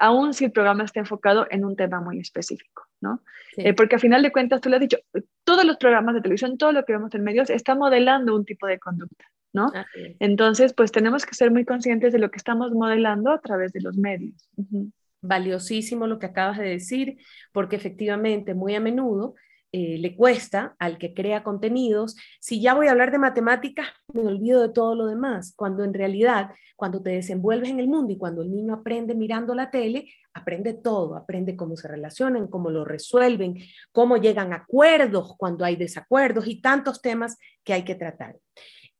aún 0.00 0.34
si 0.34 0.46
el 0.46 0.50
programa 0.50 0.82
está 0.82 0.98
enfocado 0.98 1.46
en 1.48 1.64
un 1.64 1.76
tema 1.76 2.00
muy 2.00 2.18
específico, 2.18 2.88
¿no? 3.00 3.20
Eh, 3.56 3.72
porque 3.72 3.94
al 3.94 4.00
final 4.00 4.20
de 4.24 4.32
cuentas, 4.32 4.60
tú 4.60 4.68
lo 4.68 4.74
has 4.74 4.80
dicho, 4.80 4.98
todos 5.44 5.64
los 5.64 5.76
programas 5.76 6.16
de 6.16 6.22
televisión, 6.22 6.58
todo 6.58 6.72
lo 6.72 6.84
que 6.84 6.94
vemos 6.94 7.14
en 7.14 7.22
medios, 7.22 7.50
está 7.50 7.76
modelando 7.76 8.34
un 8.34 8.44
tipo 8.44 8.66
de 8.66 8.80
conducta, 8.80 9.26
¿no? 9.56 9.72
Entonces, 10.20 10.72
pues 10.74 10.92
tenemos 10.92 11.26
que 11.26 11.34
ser 11.34 11.50
muy 11.50 11.64
conscientes 11.64 12.12
de 12.12 12.20
lo 12.20 12.30
que 12.30 12.36
estamos 12.36 12.70
modelando 12.72 13.32
a 13.32 13.40
través 13.40 13.72
de 13.72 13.80
los 13.80 13.96
medios. 13.96 14.48
Valiosísimo 15.22 16.06
lo 16.06 16.18
que 16.20 16.26
acabas 16.26 16.58
de 16.58 16.68
decir, 16.68 17.16
porque 17.52 17.74
efectivamente, 17.74 18.54
muy 18.54 18.74
a 18.76 18.80
menudo, 18.80 19.34
eh, 19.72 19.98
le 19.98 20.14
cuesta 20.14 20.76
al 20.78 20.96
que 20.96 21.12
crea 21.12 21.42
contenidos, 21.42 22.16
si 22.40 22.60
ya 22.60 22.72
voy 22.72 22.86
a 22.86 22.92
hablar 22.92 23.10
de 23.10 23.18
matemáticas, 23.18 23.88
me 24.12 24.22
olvido 24.22 24.62
de 24.62 24.68
todo 24.68 24.94
lo 24.94 25.06
demás, 25.06 25.54
cuando 25.56 25.84
en 25.84 25.92
realidad, 25.92 26.50
cuando 26.76 27.02
te 27.02 27.10
desenvuelves 27.10 27.70
en 27.70 27.80
el 27.80 27.88
mundo 27.88 28.12
y 28.12 28.16
cuando 28.16 28.42
el 28.42 28.50
niño 28.50 28.74
aprende 28.74 29.14
mirando 29.14 29.54
la 29.54 29.70
tele, 29.70 30.08
aprende 30.32 30.74
todo, 30.74 31.16
aprende 31.16 31.56
cómo 31.56 31.76
se 31.76 31.88
relacionan, 31.88 32.46
cómo 32.46 32.70
lo 32.70 32.84
resuelven, 32.84 33.56
cómo 33.90 34.18
llegan 34.18 34.52
a 34.52 34.56
acuerdos 34.56 35.34
cuando 35.36 35.64
hay 35.64 35.76
desacuerdos 35.76 36.46
y 36.46 36.60
tantos 36.60 37.02
temas 37.02 37.36
que 37.64 37.72
hay 37.72 37.84
que 37.84 37.96
tratar. 37.96 38.36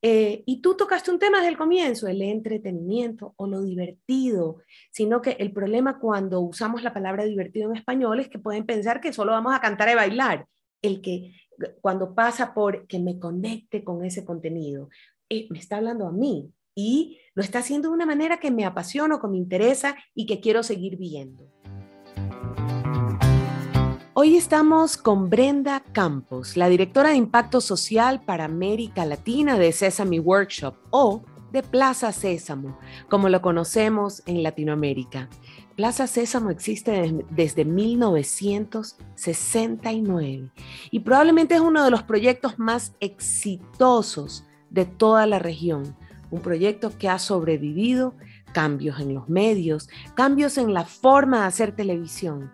Eh, 0.03 0.43
y 0.47 0.61
tú 0.61 0.77
tocaste 0.77 1.11
un 1.11 1.19
tema 1.19 1.39
desde 1.39 1.51
el 1.51 1.57
comienzo, 1.57 2.07
el 2.07 2.23
entretenimiento 2.23 3.35
o 3.37 3.47
lo 3.47 3.63
divertido, 3.63 4.59
sino 4.91 5.23
que 5.23 5.33
el 5.33 5.53
problema 5.53 5.99
cuando 5.99 6.41
usamos 6.41 6.83
la 6.83 6.93
palabra 6.93 7.25
divertido 7.25 7.71
en 7.71 7.77
español 7.77 8.21
es 8.21 8.29
que 8.29 8.39
pueden 8.39 8.67
pensar 8.67 9.01
que 9.01 9.13
solo 9.13 9.33
vamos 9.33 9.55
a 9.55 9.61
cantar 9.61 9.89
y 9.89 9.95
bailar 9.95 10.47
el 10.83 11.01
que 11.01 11.33
cuando 11.81 12.15
pasa 12.15 12.55
por 12.55 12.87
que 12.87 12.99
me 12.99 13.19
conecte 13.19 13.83
con 13.83 14.05
ese 14.05 14.25
contenido, 14.25 14.91
eh, 15.29 15.47
me 15.51 15.59
está 15.59 15.79
hablando 15.79 16.07
a 16.07 16.13
mí 16.13 16.53
y 16.75 17.19
lo 17.35 17.43
está 17.43 17.61
haciendo 17.61 17.89
de 17.89 17.95
una 17.95 18.07
manera 18.07 18.39
que 18.39 18.51
me 18.51 18.65
apasiona, 18.65 19.19
que 19.19 19.29
me 19.29 19.39
interesa 19.39 19.97
y 20.15 20.27
que 20.27 20.41
quiero 20.41 20.63
seguir 20.63 20.97
viendo. 20.99 21.51
Hoy 24.19 24.35
estamos 24.35 24.97
con 24.97 25.29
Brenda 25.29 25.83
Campos, 25.93 26.57
la 26.57 26.71
directora 26.71 27.11
de 27.11 27.17
Impacto 27.17 27.61
Social 27.61 28.23
para 28.25 28.47
América 28.47 29.05
Latina 29.05 29.59
de 29.59 29.73
Sesame 29.73 30.21
Workshop 30.21 30.75
o 30.89 31.23
de 31.53 31.63
Plaza 31.63 32.11
Sésamo, 32.13 32.79
como 33.11 33.29
lo 33.29 33.43
conocemos 33.43 34.23
en 34.25 34.43
Latinoamérica. 34.43 35.29
Plaza 35.75 36.07
Sésamo 36.07 36.49
existe 36.49 37.27
desde 37.29 37.67
1969 37.67 40.51
y 40.91 41.01
probablemente 41.01 41.57
es 41.57 41.61
uno 41.61 41.85
de 41.85 41.91
los 41.91 42.03
proyectos 42.03 42.59
más 42.59 42.95
exitosos 43.01 44.47
de 44.71 44.87
toda 44.87 45.27
la 45.27 45.41
región. 45.41 45.95
Un 46.31 46.41
proyecto 46.41 46.97
que 46.97 47.11
ha 47.11 47.19
sobrevivido 47.19 48.15
cambios 48.55 48.99
en 48.99 49.13
los 49.13 49.29
medios, 49.29 49.91
cambios 50.15 50.57
en 50.57 50.73
la 50.73 50.87
forma 50.87 51.41
de 51.41 51.47
hacer 51.49 51.77
televisión, 51.77 52.51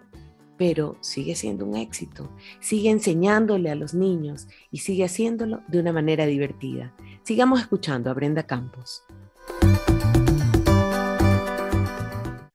pero 0.65 0.97
sigue 1.01 1.35
siendo 1.35 1.65
un 1.65 1.75
éxito, 1.75 2.31
sigue 2.61 2.89
enseñándole 2.89 3.69
a 3.69 3.75
los 3.75 3.95
niños 3.95 4.47
y 4.71 4.79
sigue 4.79 5.03
haciéndolo 5.03 5.61
de 5.67 5.81
una 5.81 5.93
manera 5.93 6.25
divertida. 6.25 6.95
Sigamos 7.25 7.61
escuchando 7.61 8.09
a 8.09 8.15
Brenda 8.15 8.45
Campos. 8.45 9.03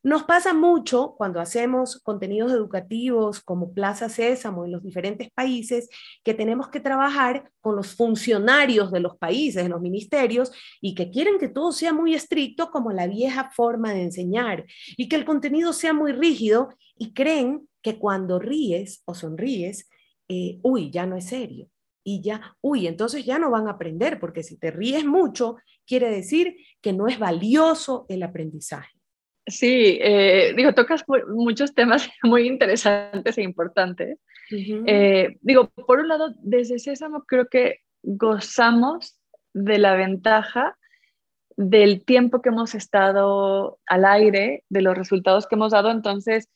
Nos 0.03 0.23
pasa 0.23 0.53
mucho 0.53 1.15
cuando 1.17 1.41
hacemos 1.41 1.99
contenidos 2.01 2.53
educativos 2.53 3.41
como 3.41 3.73
Plaza 3.73 4.07
Sésamo 4.07 4.63
en 4.63 4.71
los 4.71 4.81
diferentes 4.81 5.29
países 5.31 5.89
que 6.23 6.33
tenemos 6.33 6.69
que 6.69 6.79
trabajar 6.79 7.51
con 7.59 7.75
los 7.75 7.93
funcionarios 7.93 8.89
de 8.89 9.01
los 9.01 9.17
países, 9.17 9.63
de 9.63 9.69
los 9.69 9.81
ministerios, 9.81 10.53
y 10.79 10.95
que 10.95 11.11
quieren 11.11 11.37
que 11.37 11.49
todo 11.49 11.73
sea 11.73 11.91
muy 11.91 12.13
estricto 12.13 12.71
como 12.71 12.93
la 12.93 13.05
vieja 13.05 13.51
forma 13.53 13.91
de 13.91 14.03
enseñar 14.03 14.65
y 14.95 15.09
que 15.09 15.17
el 15.17 15.25
contenido 15.25 15.73
sea 15.73 15.91
muy 15.91 16.13
rígido 16.13 16.69
y 16.97 17.11
creen 17.11 17.67
que 17.87 17.99
cuando 17.99 18.37
ríes 18.37 19.01
o 19.05 19.15
sonríes, 19.15 19.89
eh, 20.27 20.59
uy, 20.61 20.91
ya 20.91 21.05
no 21.05 21.15
es 21.15 21.27
serio. 21.27 21.69
Y 22.03 22.21
ya, 22.21 22.57
uy, 22.59 22.85
entonces 22.85 23.23
ya 23.23 23.39
no 23.39 23.49
van 23.49 23.67
a 23.67 23.71
aprender, 23.71 24.19
porque 24.19 24.43
si 24.43 24.57
te 24.57 24.71
ríes 24.71 25.05
mucho, 25.05 25.55
quiere 25.85 26.09
decir 26.09 26.57
que 26.81 26.91
no 26.91 27.07
es 27.07 27.17
valioso 27.17 28.05
el 28.09 28.23
aprendizaje. 28.23 28.91
Sí, 29.45 29.97
eh, 30.01 30.53
digo, 30.57 30.73
tocas 30.73 31.05
muchos 31.29 31.73
temas 31.73 32.09
muy 32.23 32.45
interesantes 32.45 33.37
e 33.37 33.41
importantes. 33.41 34.19
Eh, 34.51 35.37
digo, 35.39 35.69
por 35.69 35.99
un 36.01 36.09
lado, 36.09 36.33
desde 36.39 36.79
Sésamo 36.79 37.23
creo 37.23 37.47
que 37.47 37.79
gozamos 38.03 39.17
de 39.53 39.77
la 39.77 39.95
ventaja 39.95 40.77
del 41.55 42.03
tiempo 42.03 42.41
que 42.41 42.49
hemos 42.49 42.75
estado 42.75 43.79
al 43.85 44.03
aire, 44.03 44.65
de 44.67 44.81
los 44.81 44.97
resultados 44.97 45.47
que 45.47 45.55
hemos 45.55 45.71
dado. 45.71 45.89
Entonces, 45.89 46.49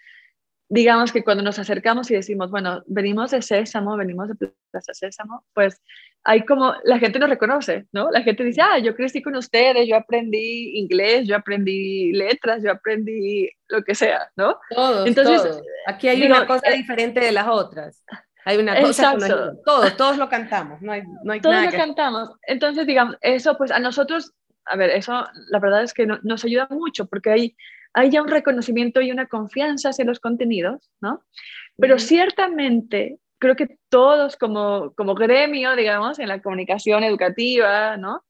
digamos 0.71 1.11
que 1.11 1.21
cuando 1.21 1.43
nos 1.43 1.59
acercamos 1.59 2.09
y 2.09 2.13
decimos, 2.13 2.49
bueno, 2.49 2.81
venimos 2.87 3.31
de 3.31 3.41
Sésamo, 3.41 3.97
venimos 3.97 4.29
de 4.29 4.35
Plaza 4.71 4.93
Sésamo, 4.93 5.43
pues 5.53 5.81
hay 6.23 6.45
como, 6.45 6.73
la 6.85 6.97
gente 6.97 7.19
nos 7.19 7.29
reconoce, 7.29 7.87
¿no? 7.91 8.09
La 8.09 8.21
gente 8.21 8.45
dice, 8.45 8.61
ah, 8.61 8.79
yo 8.79 8.95
crecí 8.95 9.21
con 9.21 9.35
ustedes, 9.35 9.85
yo 9.85 9.97
aprendí 9.97 10.79
inglés, 10.79 11.27
yo 11.27 11.35
aprendí 11.35 12.13
letras, 12.13 12.63
yo 12.63 12.71
aprendí 12.71 13.49
lo 13.67 13.83
que 13.83 13.93
sea, 13.95 14.31
¿no? 14.37 14.57
Todos, 14.73 15.07
Entonces, 15.07 15.61
Aquí 15.87 16.07
hay 16.07 16.23
una 16.23 16.47
cosa 16.47 16.69
eh, 16.69 16.77
diferente 16.77 17.19
de 17.19 17.33
las 17.33 17.47
otras. 17.49 18.01
Hay 18.45 18.57
una 18.57 18.79
cosa 18.79 19.17
todos, 19.65 19.97
todos 19.97 20.17
lo 20.17 20.29
cantamos, 20.29 20.81
no 20.81 20.93
hay, 20.93 21.03
no 21.23 21.33
hay 21.33 21.41
Todos 21.41 21.65
lo 21.65 21.71
cantamos. 21.71 22.29
Entonces, 22.43 22.87
digamos, 22.87 23.17
eso 23.19 23.57
pues 23.57 23.71
a 23.71 23.79
nosotros, 23.79 24.31
a 24.65 24.77
ver, 24.77 24.91
eso 24.91 25.27
la 25.49 25.59
verdad 25.59 25.83
es 25.83 25.93
que 25.93 26.07
nos 26.07 26.45
ayuda 26.45 26.67
mucho 26.71 27.07
porque 27.07 27.29
hay 27.29 27.55
hay 27.93 28.09
ya 28.09 28.21
un 28.21 28.27
reconocimiento 28.27 29.01
y 29.01 29.11
una 29.11 29.27
confianza 29.27 29.89
hacia 29.89 30.05
los 30.05 30.19
contenidos, 30.19 30.91
¿no? 31.01 31.23
Pero 31.77 31.99
ciertamente 31.99 33.19
creo 33.39 33.55
que 33.55 33.77
todos 33.89 34.37
como, 34.37 34.93
como 34.95 35.15
gremio, 35.15 35.75
digamos, 35.75 36.19
en 36.19 36.27
la 36.27 36.41
comunicación 36.41 37.03
educativa, 37.03 37.97
¿no? 37.97 38.23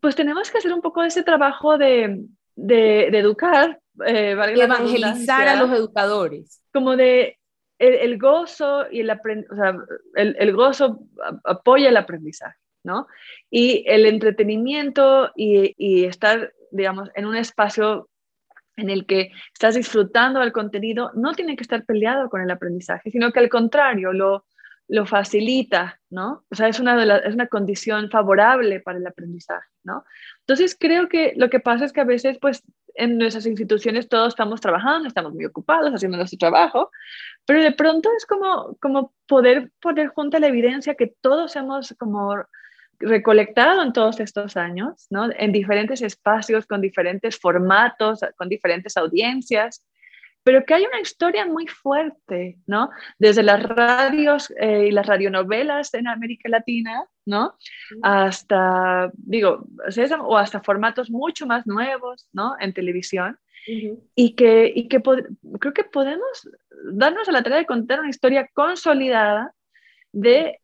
Pues 0.00 0.14
tenemos 0.14 0.50
que 0.50 0.58
hacer 0.58 0.72
un 0.72 0.80
poco 0.80 1.02
de 1.02 1.08
ese 1.08 1.24
trabajo 1.24 1.76
de, 1.76 2.24
de, 2.54 3.06
educar, 3.08 3.80
eh, 4.06 4.30
evangelizar 4.30 5.48
a 5.48 5.56
los 5.56 5.70
educadores. 5.72 6.62
Como 6.72 6.96
de 6.96 7.38
el, 7.78 8.18
gozo 8.18 8.86
y 8.90 9.00
el, 9.00 9.10
o 9.10 9.54
sea, 9.56 9.76
el, 10.14 10.36
el, 10.38 10.52
gozo 10.52 11.00
apoya 11.42 11.88
el 11.88 11.96
aprendizaje, 11.96 12.58
¿no? 12.84 13.08
Y 13.50 13.84
el 13.88 14.06
entretenimiento 14.06 15.32
y, 15.34 15.74
y 15.76 16.04
estar, 16.04 16.52
digamos, 16.70 17.10
en 17.16 17.26
un 17.26 17.36
espacio 17.36 18.08
en 18.78 18.90
el 18.90 19.06
que 19.06 19.32
estás 19.52 19.74
disfrutando 19.74 20.40
del 20.40 20.52
contenido, 20.52 21.10
no 21.14 21.34
tiene 21.34 21.56
que 21.56 21.62
estar 21.62 21.84
peleado 21.84 22.30
con 22.30 22.40
el 22.40 22.50
aprendizaje, 22.50 23.10
sino 23.10 23.32
que 23.32 23.40
al 23.40 23.48
contrario, 23.48 24.12
lo, 24.12 24.46
lo 24.88 25.04
facilita, 25.04 26.00
¿no? 26.10 26.44
O 26.50 26.54
sea, 26.54 26.68
es 26.68 26.80
una, 26.80 27.18
es 27.18 27.34
una 27.34 27.48
condición 27.48 28.08
favorable 28.10 28.80
para 28.80 28.98
el 28.98 29.06
aprendizaje, 29.06 29.68
¿no? 29.84 30.04
Entonces, 30.40 30.76
creo 30.78 31.08
que 31.08 31.34
lo 31.36 31.50
que 31.50 31.60
pasa 31.60 31.84
es 31.84 31.92
que 31.92 32.00
a 32.00 32.04
veces, 32.04 32.38
pues, 32.40 32.62
en 32.94 33.18
nuestras 33.18 33.46
instituciones 33.46 34.08
todos 34.08 34.28
estamos 34.28 34.60
trabajando, 34.60 35.06
estamos 35.06 35.34
muy 35.34 35.44
ocupados 35.44 35.92
haciendo 35.92 36.16
nuestro 36.16 36.38
trabajo, 36.38 36.90
pero 37.46 37.62
de 37.62 37.72
pronto 37.72 38.08
es 38.16 38.26
como, 38.26 38.76
como 38.80 39.12
poder 39.26 39.70
poner 39.80 40.08
junto 40.08 40.38
la 40.38 40.48
evidencia 40.48 40.94
que 40.94 41.14
todos 41.20 41.54
hemos 41.54 41.94
como 41.98 42.34
recolectado 43.00 43.82
en 43.82 43.92
todos 43.92 44.20
estos 44.20 44.56
años, 44.56 45.06
¿no? 45.10 45.28
en 45.36 45.52
diferentes 45.52 46.02
espacios, 46.02 46.66
con 46.66 46.80
diferentes 46.80 47.38
formatos, 47.38 48.20
con 48.36 48.48
diferentes 48.48 48.96
audiencias, 48.96 49.84
pero 50.48 50.64
que 50.64 50.72
hay 50.72 50.86
una 50.86 51.00
historia 51.00 51.44
muy 51.44 51.66
fuerte, 51.66 52.56
¿no? 52.66 52.88
Desde 53.18 53.42
las 53.42 53.62
radios 53.62 54.50
eh, 54.58 54.86
y 54.88 54.92
las 54.92 55.06
radionovelas 55.06 55.92
en 55.92 56.08
América 56.08 56.48
Latina, 56.48 57.04
¿no? 57.26 57.58
Hasta, 58.02 59.10
digo, 59.12 59.66
o 60.22 60.38
hasta 60.38 60.62
formatos 60.62 61.10
mucho 61.10 61.46
más 61.46 61.66
nuevos, 61.66 62.30
¿no? 62.32 62.54
En 62.60 62.72
televisión. 62.72 63.38
Y 64.14 64.34
que, 64.34 64.72
y 64.74 64.88
que 64.88 65.02
creo 65.02 65.74
que 65.74 65.84
podemos 65.84 66.48
darnos 66.92 67.28
a 67.28 67.32
la 67.32 67.42
tarea 67.42 67.58
de 67.58 67.66
contar 67.66 68.00
una 68.00 68.08
historia 68.08 68.48
consolidada 68.54 69.52
de 70.12 70.60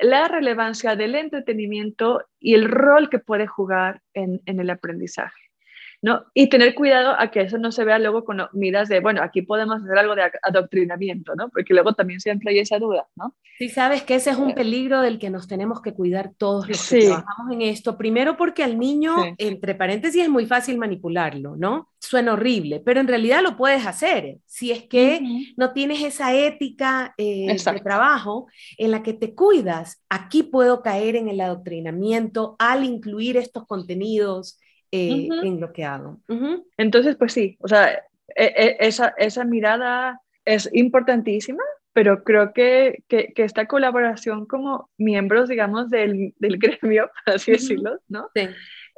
la 0.00 0.28
relevancia 0.28 0.96
del 0.96 1.14
entretenimiento 1.14 2.24
y 2.38 2.54
el 2.54 2.68
rol 2.68 3.08
que 3.10 3.18
puede 3.18 3.46
jugar 3.46 4.02
en, 4.14 4.40
el 4.46 4.70
aprendizaje. 4.70 5.45
¿No? 6.02 6.24
Y 6.34 6.48
tener 6.48 6.74
cuidado 6.74 7.14
a 7.18 7.30
que 7.30 7.40
eso 7.40 7.58
no 7.58 7.72
se 7.72 7.84
vea 7.84 7.98
luego 7.98 8.24
con 8.24 8.40
miras 8.52 8.88
de, 8.88 9.00
bueno, 9.00 9.22
aquí 9.22 9.42
podemos 9.42 9.82
hacer 9.82 9.98
algo 9.98 10.14
de 10.14 10.30
adoctrinamiento, 10.42 11.34
¿no? 11.34 11.48
Porque 11.48 11.74
luego 11.74 11.94
también 11.94 12.20
siempre 12.20 12.50
hay 12.50 12.58
esa 12.60 12.78
duda, 12.78 13.06
¿no? 13.16 13.34
Sí, 13.58 13.68
sabes 13.68 14.02
que 14.02 14.16
ese 14.16 14.30
es 14.30 14.36
un 14.36 14.54
peligro 14.54 15.00
del 15.00 15.18
que 15.18 15.30
nos 15.30 15.48
tenemos 15.48 15.80
que 15.80 15.94
cuidar 15.94 16.32
todos 16.36 16.68
los 16.68 16.88
que 16.88 17.06
trabajamos 17.06 17.52
en 17.52 17.62
esto. 17.62 17.96
Primero 17.96 18.36
porque 18.36 18.62
al 18.62 18.78
niño, 18.78 19.14
entre 19.38 19.74
paréntesis, 19.74 20.22
es 20.22 20.28
muy 20.28 20.46
fácil 20.46 20.76
manipularlo, 20.76 21.56
¿no? 21.56 21.88
Suena 21.98 22.34
horrible, 22.34 22.80
pero 22.84 23.00
en 23.00 23.08
realidad 23.08 23.42
lo 23.42 23.56
puedes 23.56 23.86
hacer 23.86 24.38
si 24.44 24.72
es 24.72 24.84
que 24.84 25.20
no 25.56 25.72
tienes 25.72 26.02
esa 26.02 26.34
ética 26.34 27.14
eh, 27.16 27.46
de 27.46 27.80
trabajo 27.80 28.46
en 28.76 28.90
la 28.90 29.02
que 29.02 29.14
te 29.14 29.34
cuidas. 29.34 30.04
Aquí 30.10 30.42
puedo 30.42 30.82
caer 30.82 31.16
en 31.16 31.28
el 31.28 31.40
adoctrinamiento 31.40 32.56
al 32.58 32.84
incluir 32.84 33.36
estos 33.36 33.66
contenidos 33.66 34.60
eh, 34.90 35.28
en 35.42 35.60
lo 35.60 35.72
que 35.72 35.84
hago. 35.84 36.20
Entonces, 36.76 37.16
pues 37.16 37.32
sí, 37.32 37.56
o 37.60 37.68
sea, 37.68 37.92
e, 38.34 38.44
e, 38.44 38.76
esa, 38.80 39.14
esa 39.18 39.44
mirada 39.44 40.20
es 40.44 40.68
importantísima, 40.72 41.62
pero 41.92 42.24
creo 42.24 42.52
que, 42.52 43.02
que, 43.08 43.32
esta 43.36 43.66
colaboración 43.66 44.46
como 44.46 44.90
miembros, 44.98 45.48
digamos, 45.48 45.90
del, 45.90 46.34
del 46.38 46.58
gremio, 46.58 47.10
así 47.26 47.52
decirlo, 47.52 48.00
¿no? 48.08 48.28
Sí. 48.34 48.48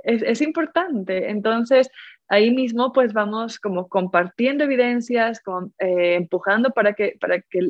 Es, 0.05 0.23
es, 0.23 0.41
importante. 0.43 1.31
Entonces, 1.31 1.91
ahí 2.29 2.51
mismo 2.51 2.93
pues 2.93 3.13
vamos 3.13 3.59
como 3.59 3.89
compartiendo 3.89 4.65
evidencias, 4.65 5.43
eh, 5.79 6.15
empujando 6.15 6.71
para 6.71 6.93
que, 6.93 7.17
para 7.21 7.41
que 7.41 7.61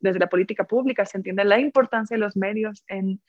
desde 0.00 0.18
la 0.18 0.28
política 0.28 0.64
pública 0.64 1.04
se 1.04 1.18
entienda 1.18 1.44
la 1.44 1.58
importancia 1.58 2.16
de 2.16 2.20
los 2.20 2.36
medios 2.36 2.84
en, 2.88 3.20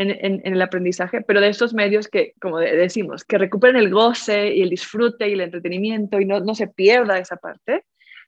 en, 0.00 0.40
en, 0.44 0.52
el 0.52 0.62
aprendizaje, 0.62 1.20
pero 1.20 1.40
de 1.40 1.48
estos 1.48 1.74
medios 1.74 2.08
que, 2.08 2.34
como 2.40 2.58
decimos, 2.58 3.24
que 3.24 3.38
recuperen 3.38 3.76
el 3.76 3.90
goce 3.90 4.54
y 4.54 4.62
el 4.62 4.70
disfrute 4.70 5.28
y 5.28 5.32
el 5.32 5.40
entretenimiento 5.40 6.20
y 6.20 6.24
no, 6.24 6.40
no 6.40 6.54
se 6.54 6.68
pierda 6.68 7.18
esa 7.18 7.36
parte. 7.36 7.84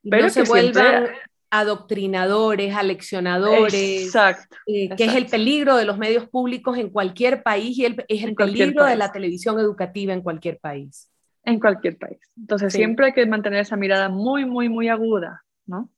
pero 0.09 0.25
no 0.25 0.31
se 0.31 0.43
vuelvan 0.43 1.09
adoctrinadores, 1.51 2.75
aleccionadores, 2.75 4.05
exacto, 4.05 4.57
eh, 4.67 4.89
que 4.97 5.05
es 5.05 5.15
el 5.15 5.27
peligro 5.27 5.77
de 5.77 5.85
los 5.85 5.99
medios 5.99 6.29
públicos 6.29 6.79
en 6.79 6.89
cualquier 6.89 7.43
país 7.43 7.77
y 7.79 7.85
el, 7.85 8.05
es 8.09 8.23
el 8.25 8.35
peligro 8.35 8.85
de 8.85 8.97
la 8.97 9.13
televisión 9.13 9.59
educativa 9.59 10.13
en 10.13 10.23
cualquier 10.23 10.59
país 10.59 11.11
en 11.45 11.59
cualquier 11.59 11.99
país. 11.99 12.19
Entonces 12.37 12.73
siempre 12.73 13.07
hay 13.07 13.13
que 13.13 13.27
mantener 13.27 13.61
esa 13.61 13.77
mirada 13.77 14.09
muy, 14.09 14.45
muy, 14.45 14.69
muy 14.69 14.89
aguda, 14.89 15.43
¿no? 15.67 15.91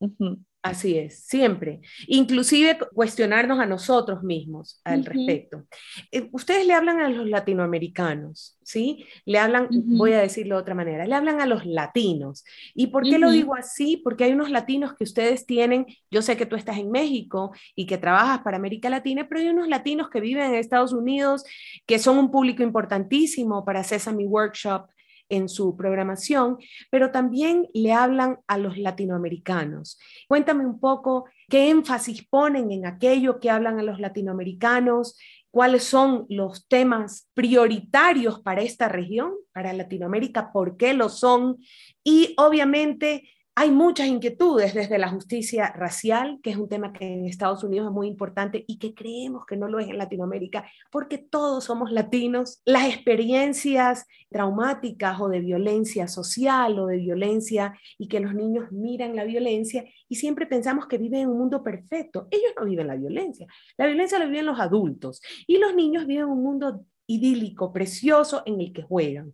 Así 0.65 0.97
es, 0.97 1.19
siempre. 1.27 1.83
Inclusive 2.07 2.79
cuestionarnos 2.95 3.61
a 3.61 3.67
nosotros 3.67 4.23
mismos 4.23 4.81
al 4.83 5.05
respecto. 5.05 5.65
Eh, 6.11 6.31
ustedes 6.33 6.67
le 6.67 6.73
hablan 6.73 7.01
a 7.01 7.11
los 7.11 7.29
latinoamericanos, 7.29 8.59
¿sí? 8.63 9.05
Le 9.27 9.39
hablan, 9.39 9.69
voy 9.71 10.15
a 10.15 10.21
decirlo 10.21 10.55
de 10.55 10.63
otra 10.63 10.75
manera, 10.75 11.05
le 11.05 11.15
hablan 11.15 11.43
a 11.43 11.47
los 11.47 11.67
latinos. 11.67 12.47
¿Y 12.75 12.87
por 12.87 13.03
qué 13.03 13.19
lo 13.19 13.31
digo 13.31 13.55
así? 13.55 13.99
Porque 13.99 14.25
hay 14.25 14.33
unos 14.33 14.49
latinos 14.49 14.95
que 14.95 15.05
ustedes 15.05 15.45
tienen, 15.45 15.85
yo 16.11 16.23
sé 16.23 16.39
que 16.39 16.47
tú 16.47 16.57
estás 16.57 16.79
en 16.79 16.91
México 16.91 17.53
y 17.77 17.85
que 17.85 17.99
trabajas 17.99 18.39
para 18.39 18.57
América 18.57 18.89
Latina, 18.89 19.27
pero 19.29 19.43
hay 19.43 19.51
unos 19.51 19.69
latinos 19.69 20.09
que 20.09 20.23
viven 20.23 20.47
en 20.47 20.55
Estados 20.55 20.95
Unidos, 20.95 21.45
que 21.85 21.99
son 21.99 22.17
un 22.17 22.31
público 22.31 22.63
importantísimo 22.63 23.67
para 23.67 23.85
Sesame 23.85 24.25
Workshop, 24.25 24.87
en 25.35 25.49
su 25.49 25.77
programación, 25.77 26.59
pero 26.91 27.11
también 27.11 27.69
le 27.75 27.93
hablan 27.93 28.39
a 28.47 28.59
los 28.59 28.79
latinoamericanos. 28.79 29.99
Cuéntame 30.29 30.67
un 30.67 30.81
poco 30.81 31.27
qué 31.49 31.71
énfasis 31.71 32.27
ponen 32.29 32.71
en 32.71 32.87
aquello 32.87 33.41
que 33.41 33.51
hablan 33.51 33.79
a 33.79 33.83
los 33.83 34.01
latinoamericanos, 34.01 35.19
cuáles 35.51 35.85
son 35.85 36.27
los 36.29 36.67
temas 36.67 37.29
prioritarios 37.33 38.41
para 38.41 38.63
esta 38.63 38.89
región, 38.89 39.35
para 39.53 39.73
Latinoamérica, 39.73 40.53
por 40.53 40.77
qué 40.77 40.95
lo 40.95 41.09
son 41.09 41.59
y 42.03 42.35
obviamente 42.39 43.31
hay 43.57 43.71
muchas 43.71 44.09
inquietudes 44.09 44.75
desde 44.75 44.99
la 44.99 45.09
justicia 45.09 45.73
racial, 45.77 46.41
que 46.43 46.51
es 46.51 46.57
un 46.57 46.69
tema 46.69 46.93
que 46.93 47.05
en 47.05 47.27
Estados 47.27 47.63
Unidos 47.63 47.87
es 47.87 47.93
muy 47.93 48.09
importante 48.09 48.65
y 48.67 48.79
que 48.79 48.95
creemos 48.95 49.47
que 49.47 49.57
no 49.57 49.69
lo 49.69 49.79
es 49.79 49.89
en 49.89 49.99
Latinoamérica, 49.99 50.69
porque 50.91 51.19
todos 51.19 51.65
somos 51.65 51.93
latinos. 51.93 52.61
Las 52.65 52.89
experiencias 52.89 54.07
traumáticas 54.29 55.21
o 55.21 55.29
de 55.29 55.39
violencia 55.39 56.09
social 56.09 56.79
o 56.81 56.87
de 56.87 56.97
violencia 56.97 57.79
y 57.97 58.09
que 58.09 58.19
los 58.19 58.35
niños 58.35 58.73
miran 58.73 59.15
la 59.15 59.25
violencia 59.25 59.85
y 60.09 60.17
siempre 60.17 60.47
pensamos 60.47 60.89
que 60.89 60.99
viven 60.99 61.21
en 61.21 61.29
un 61.29 61.39
mundo 61.39 61.63
perfecto. 61.63 62.27
Ellos 62.33 62.53
no 62.59 62.65
viven 62.65 62.89
la 62.89 62.97
violencia. 62.97 63.47
La 63.77 63.87
violencia 63.87 64.19
la 64.19 64.27
viven 64.27 64.47
los 64.47 64.59
adultos 64.59 65.23
y 65.47 65.59
los 65.59 65.75
niños 65.77 66.07
viven 66.07 66.27
un 66.27 66.43
mundo 66.43 66.85
idílico, 67.07 67.73
precioso 67.73 68.43
en 68.47 68.61
el 68.61 68.73
que 68.73 68.83
juegan. 68.83 69.33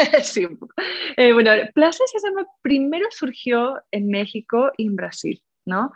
sí, 0.22 0.46
eh, 1.16 1.32
bueno, 1.32 1.50
Plaza 1.74 2.04
Sésamo 2.06 2.46
primero 2.62 3.06
surgió 3.10 3.80
en 3.90 4.08
México 4.08 4.70
y 4.76 4.86
en 4.86 4.96
Brasil, 4.96 5.42
¿no? 5.64 5.92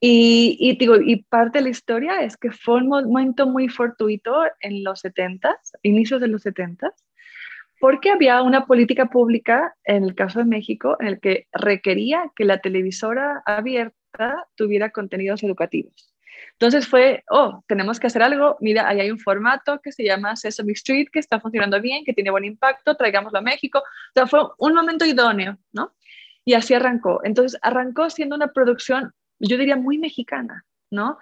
Y, 0.00 0.56
y, 0.60 0.76
digo, 0.76 0.96
y 0.96 1.24
parte 1.24 1.58
de 1.58 1.64
la 1.64 1.70
historia 1.70 2.22
es 2.22 2.36
que 2.36 2.52
fue 2.52 2.76
un 2.76 2.88
momento 2.88 3.46
muy 3.46 3.68
fortuito 3.68 4.44
en 4.60 4.84
los 4.84 5.00
70, 5.00 5.58
inicios 5.82 6.20
de 6.20 6.28
los 6.28 6.42
70, 6.42 6.92
porque 7.80 8.10
había 8.10 8.42
una 8.42 8.66
política 8.66 9.06
pública, 9.06 9.74
en 9.84 10.04
el 10.04 10.14
caso 10.14 10.40
de 10.40 10.44
México, 10.44 10.96
en 11.00 11.08
el 11.08 11.20
que 11.20 11.48
requería 11.52 12.30
que 12.36 12.44
la 12.44 12.58
televisora 12.60 13.42
abierta 13.46 14.46
tuviera 14.56 14.90
contenidos 14.90 15.42
educativos. 15.42 16.14
Entonces 16.52 16.86
fue, 16.86 17.24
oh, 17.30 17.62
tenemos 17.66 18.00
que 18.00 18.06
hacer 18.08 18.22
algo, 18.22 18.56
mira, 18.60 18.88
ahí 18.88 19.00
hay 19.00 19.10
un 19.10 19.18
formato 19.18 19.80
que 19.82 19.92
se 19.92 20.04
llama 20.04 20.36
Sesame 20.36 20.72
Street, 20.72 21.08
que 21.12 21.18
está 21.18 21.40
funcionando 21.40 21.80
bien, 21.80 22.04
que 22.04 22.12
tiene 22.12 22.30
buen 22.30 22.44
impacto, 22.44 22.96
traigámoslo 22.96 23.38
a 23.38 23.42
México. 23.42 23.78
O 23.78 24.12
sea, 24.14 24.26
fue 24.26 24.40
un 24.58 24.74
momento 24.74 25.04
idóneo, 25.04 25.58
¿no? 25.72 25.94
Y 26.44 26.54
así 26.54 26.74
arrancó. 26.74 27.20
Entonces 27.24 27.58
arrancó 27.62 28.10
siendo 28.10 28.36
una 28.36 28.52
producción, 28.52 29.12
yo 29.38 29.56
diría, 29.56 29.76
muy 29.76 29.98
mexicana, 29.98 30.64
¿no? 30.90 31.18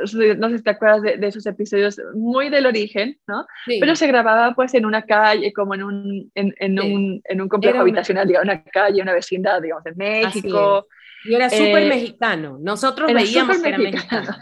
no 0.00 0.50
sé 0.50 0.58
si 0.58 0.64
te 0.64 0.70
acuerdas 0.70 1.02
de, 1.02 1.26
esos 1.26 1.46
episodios 1.46 2.00
muy 2.14 2.48
del 2.48 2.66
origen, 2.66 3.18
¿no? 3.26 3.46
Pero 3.66 3.94
se 3.94 4.06
grababa 4.06 4.54
pues 4.54 4.74
en 4.74 4.86
una 4.86 5.02
calle, 5.02 5.52
como 5.52 5.74
en 5.74 5.82
un, 5.82 6.32
en, 6.34 6.54
en 6.58 6.80
un, 6.80 7.22
en 7.24 7.40
un 7.40 7.48
complejo 7.48 7.80
habitacional, 7.80 8.26
digamos, 8.26 8.44
una 8.44 8.62
calle, 8.64 9.02
una 9.02 9.12
vecindad, 9.12 9.62
digamos, 9.62 9.86
en 9.86 9.96
México. 9.96 10.86
Y 11.24 11.34
era 11.34 11.48
súper 11.48 11.84
eh, 11.84 11.88
mexicano. 11.88 12.58
Nosotros 12.60 13.12
veíamos 13.12 13.62
que 13.62 13.68
era 13.68 13.78
mexicano. 13.78 14.36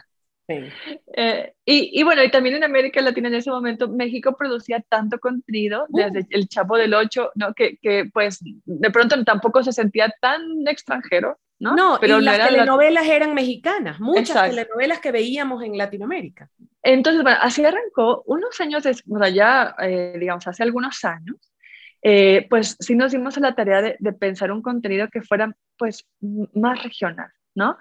Eh, 1.14 1.54
y, 1.64 2.02
bueno, 2.02 2.22
y 2.22 2.30
también 2.30 2.56
en 2.56 2.64
América 2.64 3.00
Latina 3.00 3.28
en 3.28 3.34
ese 3.34 3.50
momento 3.50 3.88
México 3.88 4.36
producía 4.36 4.82
tanto 4.88 5.18
contenido, 5.18 5.86
uh. 5.88 5.96
desde 5.96 6.26
El 6.30 6.48
Chavo 6.48 6.76
del 6.76 6.94
Ocho, 6.94 7.30
¿no? 7.34 7.54
Que, 7.54 7.76
que, 7.78 8.10
pues 8.12 8.40
de 8.42 8.90
pronto 8.90 9.22
tampoco 9.24 9.62
se 9.62 9.72
sentía 9.72 10.12
tan 10.20 10.42
extranjero, 10.66 11.38
¿no? 11.58 11.74
No, 11.74 11.98
pero 12.00 12.20
y 12.20 12.24
las 12.24 12.48
telenovelas 12.48 13.06
eran 13.06 13.34
mexicanas, 13.34 14.00
muchas 14.00 14.50
telenovelas 14.50 15.00
que 15.00 15.12
veíamos 15.12 15.62
en 15.62 15.78
Latinoamérica. 15.78 16.48
Entonces, 16.82 17.22
bueno, 17.22 17.38
así 17.40 17.64
arrancó 17.64 18.24
unos 18.26 18.60
años 18.60 18.82
después, 18.82 19.32
ya, 19.32 19.74
eh, 19.78 20.16
digamos, 20.18 20.46
hace 20.46 20.64
algunos 20.64 21.04
años, 21.04 21.36
eh, 22.02 22.46
pues 22.50 22.76
sí 22.80 22.96
nos 22.96 23.12
dimos 23.12 23.36
a 23.36 23.40
la 23.40 23.54
tarea 23.54 23.80
de, 23.80 23.96
de 24.00 24.12
pensar 24.12 24.50
un 24.50 24.62
contenido 24.62 25.08
que 25.08 25.22
fuera 25.22 25.54
pues 25.78 26.04
más 26.52 26.82
regional, 26.82 27.30
¿no? 27.54 27.78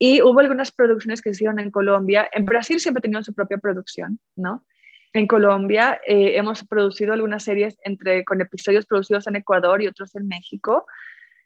Y 0.00 0.22
hubo 0.22 0.40
algunas 0.40 0.72
producciones 0.72 1.20
que 1.20 1.28
se 1.30 1.36
hicieron 1.36 1.60
en 1.60 1.70
Colombia. 1.70 2.28
En 2.32 2.46
Brasil 2.46 2.80
siempre 2.80 3.02
tenido 3.02 3.22
su 3.22 3.34
propia 3.34 3.58
producción, 3.58 4.18
¿no? 4.34 4.64
En 5.12 5.26
Colombia 5.26 6.00
eh, 6.06 6.36
hemos 6.36 6.64
producido 6.64 7.12
algunas 7.12 7.42
series 7.44 7.78
entre, 7.84 8.24
con 8.24 8.40
episodios 8.40 8.86
producidos 8.86 9.26
en 9.26 9.36
Ecuador 9.36 9.82
y 9.82 9.88
otros 9.88 10.16
en 10.16 10.26
México. 10.26 10.86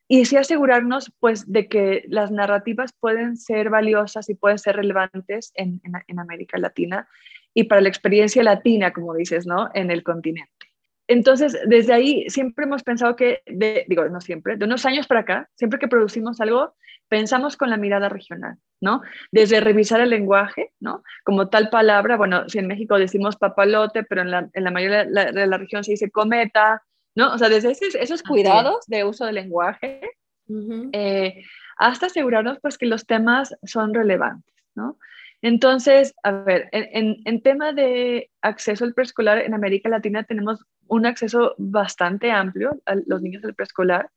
Y 0.06 0.26
sí 0.26 0.36
asegurarnos, 0.36 1.12
pues, 1.18 1.50
de 1.50 1.68
que 1.68 2.04
las 2.08 2.30
narrativas 2.30 2.92
pueden 2.92 3.36
ser 3.36 3.70
valiosas 3.70 4.28
y 4.30 4.34
pueden 4.34 4.58
ser 4.58 4.76
relevantes 4.76 5.52
en 5.56 5.80
América 6.18 6.56
Latina 6.58 7.08
y 7.54 7.64
para 7.64 7.80
la 7.80 7.88
experiencia 7.88 8.42
latina, 8.42 8.92
como 8.92 9.14
dices, 9.14 9.46
¿no? 9.46 9.70
En 9.74 9.90
el 9.90 10.02
continente. 10.02 10.73
Entonces, 11.06 11.58
desde 11.66 11.92
ahí 11.92 12.24
siempre 12.28 12.64
hemos 12.64 12.82
pensado 12.82 13.14
que, 13.14 13.42
digo, 13.88 14.08
no 14.08 14.20
siempre, 14.20 14.56
de 14.56 14.64
unos 14.64 14.86
años 14.86 15.06
para 15.06 15.20
acá, 15.20 15.50
siempre 15.54 15.78
que 15.78 15.88
producimos 15.88 16.40
algo, 16.40 16.74
pensamos 17.08 17.56
con 17.56 17.68
la 17.68 17.76
mirada 17.76 18.08
regional, 18.08 18.56
¿no? 18.80 19.02
Desde 19.30 19.60
revisar 19.60 20.00
el 20.00 20.10
lenguaje, 20.10 20.72
¿no? 20.80 21.02
Como 21.22 21.48
tal 21.48 21.68
palabra, 21.68 22.16
bueno, 22.16 22.48
si 22.48 22.58
en 22.58 22.66
México 22.66 22.98
decimos 22.98 23.36
papalote, 23.36 24.04
pero 24.04 24.22
en 24.22 24.30
la, 24.30 24.48
en 24.52 24.64
la 24.64 24.70
mayoría 24.70 25.04
de 25.04 25.46
la, 25.46 25.58
región 25.58 25.84
se 25.84 25.92
dice 25.92 26.10
cometa, 26.10 26.82
¿no? 27.14 27.34
O 27.34 27.38
sea, 27.38 27.50
desde 27.50 27.72
esos, 27.72 28.22
cuidados 28.22 28.86
de 28.86 29.04
uso 29.04 29.26
del 29.26 29.34
lenguaje, 29.34 30.00
eh, 30.92 31.42
hasta 31.76 32.06
asegurarnos 32.06 32.58
pues 32.60 32.78
que 32.78 32.86
los 32.86 33.06
temas 33.06 33.54
son 33.62 33.92
relevantes, 33.92 34.54
¿no? 34.74 34.98
Entonces, 35.42 36.14
a 36.22 36.32
ver, 36.32 36.70
en, 36.72 37.18
en, 37.26 37.42
tema 37.42 37.74
de 37.74 38.30
acceso 38.40 38.86
al 38.86 38.94
preescolar 38.94 39.38
en 39.38 39.52
América 39.52 39.90
Latina 39.90 40.24
tenemos 40.24 40.64
un 40.88 41.06
acceso 41.06 41.54
bastante 41.58 42.30
amplio 42.30 42.80
a 42.86 42.94
los 43.06 43.22
niños 43.22 43.42
del 43.42 43.54
preescolar, 43.54 44.10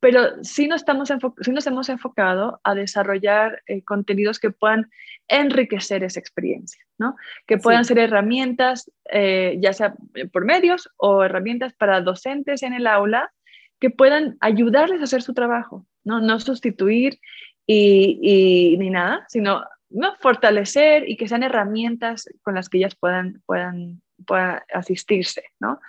pero 0.00 0.44
sí 0.44 0.68
nos, 0.68 0.82
estamos 0.82 1.12
sí 1.40 1.50
nos 1.50 1.66
hemos 1.66 1.88
enfocado 1.88 2.60
a 2.62 2.74
desarrollar 2.74 3.62
eh, 3.66 3.82
contenidos 3.82 4.38
que 4.38 4.50
puedan 4.50 4.90
enriquecer 5.26 6.04
esa 6.04 6.20
experiencia, 6.20 6.82
¿no? 6.98 7.16
que 7.46 7.58
puedan 7.58 7.84
ser 7.84 7.98
herramientas, 7.98 8.90
eh, 9.10 9.58
ya 9.60 9.72
sea 9.72 9.94
por 10.32 10.44
medios 10.44 10.88
o 10.96 11.24
herramientas 11.24 11.74
para 11.74 12.00
docentes 12.00 12.62
en 12.62 12.74
el 12.74 12.86
aula, 12.86 13.32
que 13.80 13.90
puedan 13.90 14.36
ayudarles 14.40 15.00
a 15.00 15.04
hacer 15.04 15.22
su 15.22 15.34
trabajo, 15.34 15.86
no, 16.04 16.20
no 16.20 16.38
sustituir 16.40 17.18
y, 17.66 18.18
y, 18.22 18.78
ni 18.78 18.90
nada, 18.90 19.24
sino 19.28 19.64
¿no? 19.90 20.14
fortalecer 20.20 21.08
y 21.08 21.16
que 21.16 21.28
sean 21.28 21.42
herramientas 21.42 22.28
con 22.42 22.54
las 22.54 22.68
que 22.68 22.78
ellas 22.78 22.94
puedan, 22.94 23.42
puedan, 23.46 24.02
puedan 24.26 24.60
asistirse, 24.72 25.44
¿no? 25.60 25.80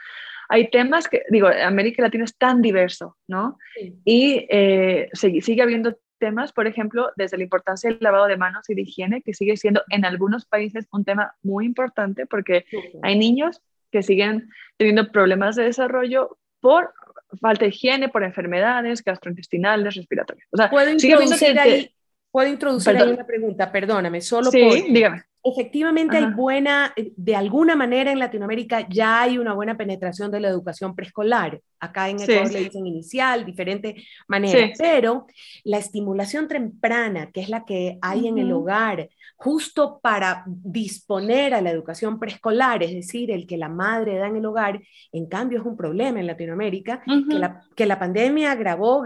Hay 0.48 0.70
temas 0.72 1.08
que, 1.08 1.24
digo, 1.30 1.48
América 1.48 2.02
Latina 2.02 2.24
es 2.24 2.36
tan 2.36 2.62
diverso, 2.62 3.18
¿no? 3.28 3.58
Y 4.04 4.48
eh, 4.50 5.08
sigue, 5.14 5.62
habiendo 5.62 5.96
temas, 6.18 6.52
por 6.52 6.66
ejemplo, 6.66 7.12
desde 7.16 7.38
la 7.38 7.44
importancia 7.44 7.90
del 7.90 8.00
lavado 8.02 8.26
de 8.26 8.36
manos 8.36 8.68
y 8.70 8.74
de 8.74 8.82
higiene, 8.82 9.22
que 9.22 9.36
sigue 9.36 9.58
siendo 9.58 9.84
en 9.90 10.06
algunos 10.06 10.46
países 10.46 10.88
un 10.92 11.06
tema 11.06 11.36
muy 11.44 11.66
importante 11.66 12.26
porque 12.26 12.66
hay 13.04 13.18
niños 13.18 13.62
que 13.92 14.02
siguen 14.02 14.50
teniendo 14.78 15.12
problemas 15.12 15.56
de 15.56 15.66
desarrollo 15.66 16.38
por 16.60 16.94
falta 17.40 17.66
de 17.66 17.70
higiene 17.70 18.10
por 18.10 18.24
enfermedades 18.24 19.04
gastrointestinales, 19.04 19.96
respiratorias. 19.96 20.48
O 20.52 20.58
sea, 20.58 20.70
¿Puedo 20.70 20.90
introducir, 20.90 21.60
ahí, 21.60 21.94
¿puedo 22.32 22.50
introducir 22.50 22.96
ahí 22.98 23.12
una 23.12 23.26
pregunta? 23.26 23.72
Perdóname, 23.72 24.22
solo 24.22 24.52
sí, 24.52 24.86
dígame. 24.90 25.24
Efectivamente 25.42 26.18
hay 26.18 26.26
buena, 26.26 26.92
eh, 26.98 27.14
de 27.16 27.36
alguna 27.36 27.74
manera 27.74 28.12
en 28.12 28.20
Latinoamérica 28.20 28.86
ya 28.90 29.22
hay 29.22 29.38
una 29.38 29.54
buena 29.54 29.78
penetración 29.78 30.32
de 30.32 30.42
la 30.42 30.50
educación 30.50 30.96
preescolar. 30.96 31.62
Acá 31.80 32.10
en 32.10 32.20
Ecuador 32.20 32.52
le 32.52 32.60
dicen 32.66 32.86
inicial, 32.86 33.46
diferente 33.46 34.04
manera, 34.28 34.74
pero 34.78 35.28
la 35.64 35.78
estimulación 35.78 36.50
temprana, 36.50 37.32
que 37.32 37.40
es 37.40 37.48
la 37.48 37.64
que 37.64 37.98
hay 38.02 38.28
en 38.28 38.38
el 38.38 38.52
hogar, 38.52 39.08
justo 39.38 40.02
para 40.04 40.44
disponer 40.46 41.54
a 41.54 41.62
la 41.62 41.72
educación 41.72 42.20
preescolar, 42.20 42.84
es 42.84 42.92
decir, 42.92 43.32
el 43.32 43.48
que 43.48 43.56
la 43.56 43.70
madre 43.70 44.18
da 44.18 44.28
en 44.28 44.36
el 44.36 44.46
hogar, 44.46 44.82
en 45.14 45.26
cambio 45.28 45.60
es 45.60 45.66
un 45.66 45.78
problema 45.78 46.20
en 46.20 46.28
Latinoamérica, 46.28 47.02
que, 47.06 47.40
la, 47.40 47.62
que, 47.74 47.86
la, 47.86 47.98
pandemia 47.98 48.52
agravó 48.52 49.06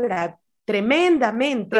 tremendamente 0.65 1.77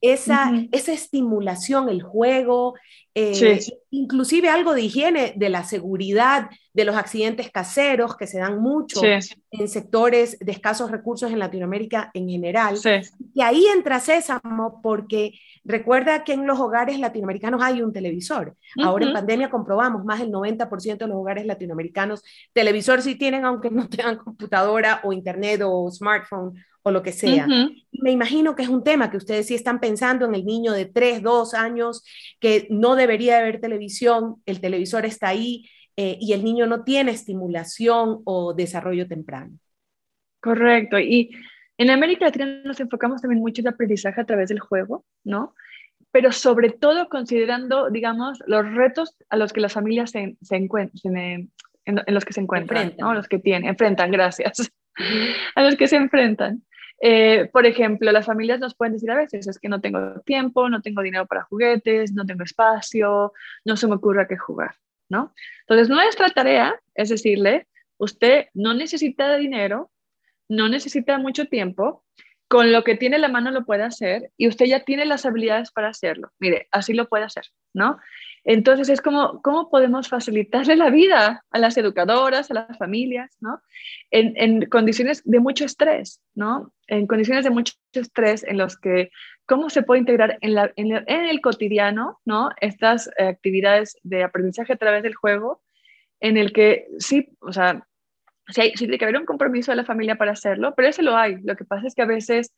esa, 0.00 0.52
esa 0.72 0.92
estimulación, 0.92 1.88
el 1.88 2.02
juego, 2.02 2.74
eh, 3.14 3.60
inclusive 3.90 4.48
algo 4.48 4.74
de 4.74 4.82
higiene, 4.82 5.34
de 5.36 5.48
la 5.48 5.62
seguridad, 5.62 6.50
de 6.72 6.84
los 6.84 6.96
accidentes 6.96 7.52
caseros 7.52 8.16
que 8.16 8.26
se 8.26 8.38
dan 8.38 8.58
mucho 8.58 9.00
en 9.04 9.68
sectores 9.68 10.36
de 10.40 10.50
escasos 10.50 10.90
recursos 10.90 11.30
en 11.30 11.38
Latinoamérica 11.38 12.10
en 12.12 12.28
general. 12.28 12.76
Y 13.32 13.40
ahí 13.40 13.66
entra 13.66 14.00
Sésamo 14.00 14.80
porque 14.82 15.38
recuerda 15.62 16.24
que 16.24 16.32
en 16.32 16.44
los 16.44 16.58
hogares 16.58 16.98
latinoamericanos 16.98 17.62
hay 17.62 17.82
un 17.82 17.92
televisor. 17.92 18.56
Ahora 18.82 19.06
en 19.06 19.12
pandemia 19.12 19.48
comprobamos 19.48 20.04
más 20.04 20.18
del 20.18 20.32
90% 20.32 20.98
de 20.98 21.06
los 21.06 21.16
hogares 21.16 21.46
latinoamericanos 21.46 22.24
televisor 22.52 23.00
sí 23.00 23.14
tienen, 23.14 23.44
aunque 23.44 23.70
no 23.70 23.88
tengan 23.88 24.16
computadora 24.16 25.00
o 25.04 25.12
internet 25.12 25.60
o 25.64 25.88
smartphone 25.88 26.54
o 26.84 26.90
lo 26.90 27.02
que 27.02 27.12
sea. 27.12 27.46
Me 27.92 28.10
imagino 28.10 28.54
que 28.54 28.62
es 28.62 28.68
un 28.68 28.84
tema 28.84 29.10
que 29.10 29.16
ustedes 29.16 29.46
sí 29.46 29.54
están 29.54 29.80
pensando 29.80 30.26
en 30.26 30.34
el 30.34 30.44
niño 30.44 30.72
de 30.72 30.84
3, 30.84 31.22
2 31.22 31.54
años 31.54 32.04
que 32.38 32.66
no 32.70 32.94
debería 32.94 33.38
haber 33.38 33.60
televisión, 33.60 34.36
el 34.44 34.60
televisor 34.60 35.06
está 35.06 35.28
ahí 35.28 35.68
eh, 35.96 36.18
y 36.20 36.34
el 36.34 36.44
niño 36.44 36.66
no 36.66 36.84
tiene 36.84 37.12
estimulación 37.12 38.20
o 38.24 38.52
desarrollo 38.52 39.08
temprano. 39.08 39.58
Correcto. 40.40 40.98
Y 40.98 41.30
en 41.78 41.88
América 41.88 42.26
Latina 42.26 42.60
nos 42.64 42.78
enfocamos 42.80 43.22
también 43.22 43.40
mucho 43.40 43.62
en 43.62 43.68
el 43.68 43.72
aprendizaje 43.72 44.20
a 44.20 44.26
través 44.26 44.50
del 44.50 44.60
juego, 44.60 45.06
¿no? 45.24 45.54
Pero 46.10 46.32
sobre 46.32 46.68
todo 46.68 47.08
considerando, 47.08 47.88
digamos, 47.88 48.40
los 48.46 48.70
retos 48.74 49.16
a 49.30 49.38
los 49.38 49.54
que 49.54 49.60
las 49.60 49.72
familias 49.72 50.10
se, 50.10 50.36
se 50.42 50.56
encuentran, 50.56 51.50
en, 51.86 52.02
los 52.06 52.24
que 52.26 52.34
se 52.34 52.42
encuentran, 52.42 52.92
¿no? 52.98 53.14
Los 53.14 53.26
que 53.26 53.38
tienen, 53.38 53.70
enfrentan, 53.70 54.10
gracias, 54.10 54.70
a 55.54 55.62
los 55.62 55.76
que 55.76 55.88
se 55.88 55.96
enfrentan. 55.96 56.62
Eh, 57.00 57.50
por 57.52 57.66
ejemplo, 57.66 58.10
las 58.12 58.26
familias 58.26 58.60
nos 58.60 58.74
pueden 58.74 58.94
decir 58.94 59.10
a 59.10 59.16
veces, 59.16 59.46
es 59.46 59.58
que 59.58 59.68
no 59.68 59.80
tengo 59.80 60.20
tiempo, 60.20 60.68
no 60.68 60.80
tengo 60.80 61.02
dinero 61.02 61.26
para 61.26 61.44
juguetes, 61.44 62.12
no 62.12 62.24
tengo 62.24 62.44
espacio, 62.44 63.32
no 63.64 63.76
se 63.76 63.86
me 63.86 63.94
ocurre 63.94 64.26
qué 64.28 64.36
jugar, 64.36 64.74
¿no? 65.08 65.34
Entonces, 65.62 65.88
nuestra 65.88 66.30
tarea 66.30 66.80
es 66.94 67.08
decirle, 67.08 67.66
usted 67.98 68.46
no 68.54 68.74
necesita 68.74 69.36
dinero, 69.36 69.90
no 70.48 70.68
necesita 70.68 71.18
mucho 71.18 71.46
tiempo, 71.46 72.04
con 72.48 72.72
lo 72.72 72.84
que 72.84 72.96
tiene 72.96 73.18
la 73.18 73.28
mano 73.28 73.50
lo 73.50 73.64
puede 73.64 73.82
hacer 73.82 74.30
y 74.36 74.48
usted 74.48 74.66
ya 74.66 74.84
tiene 74.84 75.04
las 75.06 75.26
habilidades 75.26 75.72
para 75.72 75.88
hacerlo. 75.88 76.30
Mire, 76.38 76.68
así 76.70 76.92
lo 76.92 77.08
puede 77.08 77.24
hacer, 77.24 77.44
¿no? 77.72 77.98
Entonces 78.44 78.90
es 78.90 79.00
como, 79.00 79.40
¿cómo 79.40 79.70
podemos 79.70 80.08
facilitarle 80.08 80.76
la 80.76 80.90
vida 80.90 81.44
a 81.50 81.58
las 81.58 81.78
educadoras, 81.78 82.50
a 82.50 82.54
las 82.54 82.78
familias, 82.78 83.36
¿no? 83.40 83.60
En, 84.10 84.66
condiciones 84.66 85.22
de 85.24 85.40
mucho 85.40 85.64
estrés, 85.64 86.20
¿no? 86.34 86.72
En 86.86 87.06
condiciones 87.06 87.44
de 87.44 87.50
mucho 87.50 87.72
estrés 87.94 88.44
en 88.44 88.58
los 88.58 88.78
que, 88.78 89.10
¿cómo 89.46 89.70
se 89.70 89.82
puede 89.82 90.00
integrar 90.00 90.36
en, 90.42 90.54
la, 90.54 90.70
en, 90.76 90.92
el 91.08 91.40
cotidiano, 91.40 92.20
¿no? 92.26 92.50
Estas 92.60 93.08
eh, 93.16 93.24
actividades 93.24 93.96
de 94.02 94.22
aprendizaje 94.22 94.74
a 94.74 94.76
través 94.76 95.02
del 95.02 95.14
juego, 95.14 95.62
en 96.20 96.36
el 96.36 96.52
que 96.52 96.86
sí, 96.98 97.30
o 97.40 97.52
sea, 97.52 97.86
sí, 98.48 98.60
hay, 98.60 98.70
sí 98.72 98.84
tiene 98.84 98.98
que 98.98 99.06
haber 99.06 99.16
un 99.16 99.26
compromiso 99.26 99.72
de 99.72 99.76
la 99.76 99.84
familia 99.84 100.16
para 100.16 100.32
hacerlo, 100.32 100.74
pero 100.76 100.88
ese 100.88 101.02
lo 101.02 101.16
hay. 101.16 101.36
Lo 101.42 101.56
que 101.56 101.64
pasa 101.64 101.86
es 101.86 101.94
que 101.94 102.02
a 102.02 102.06
veces, 102.06 102.54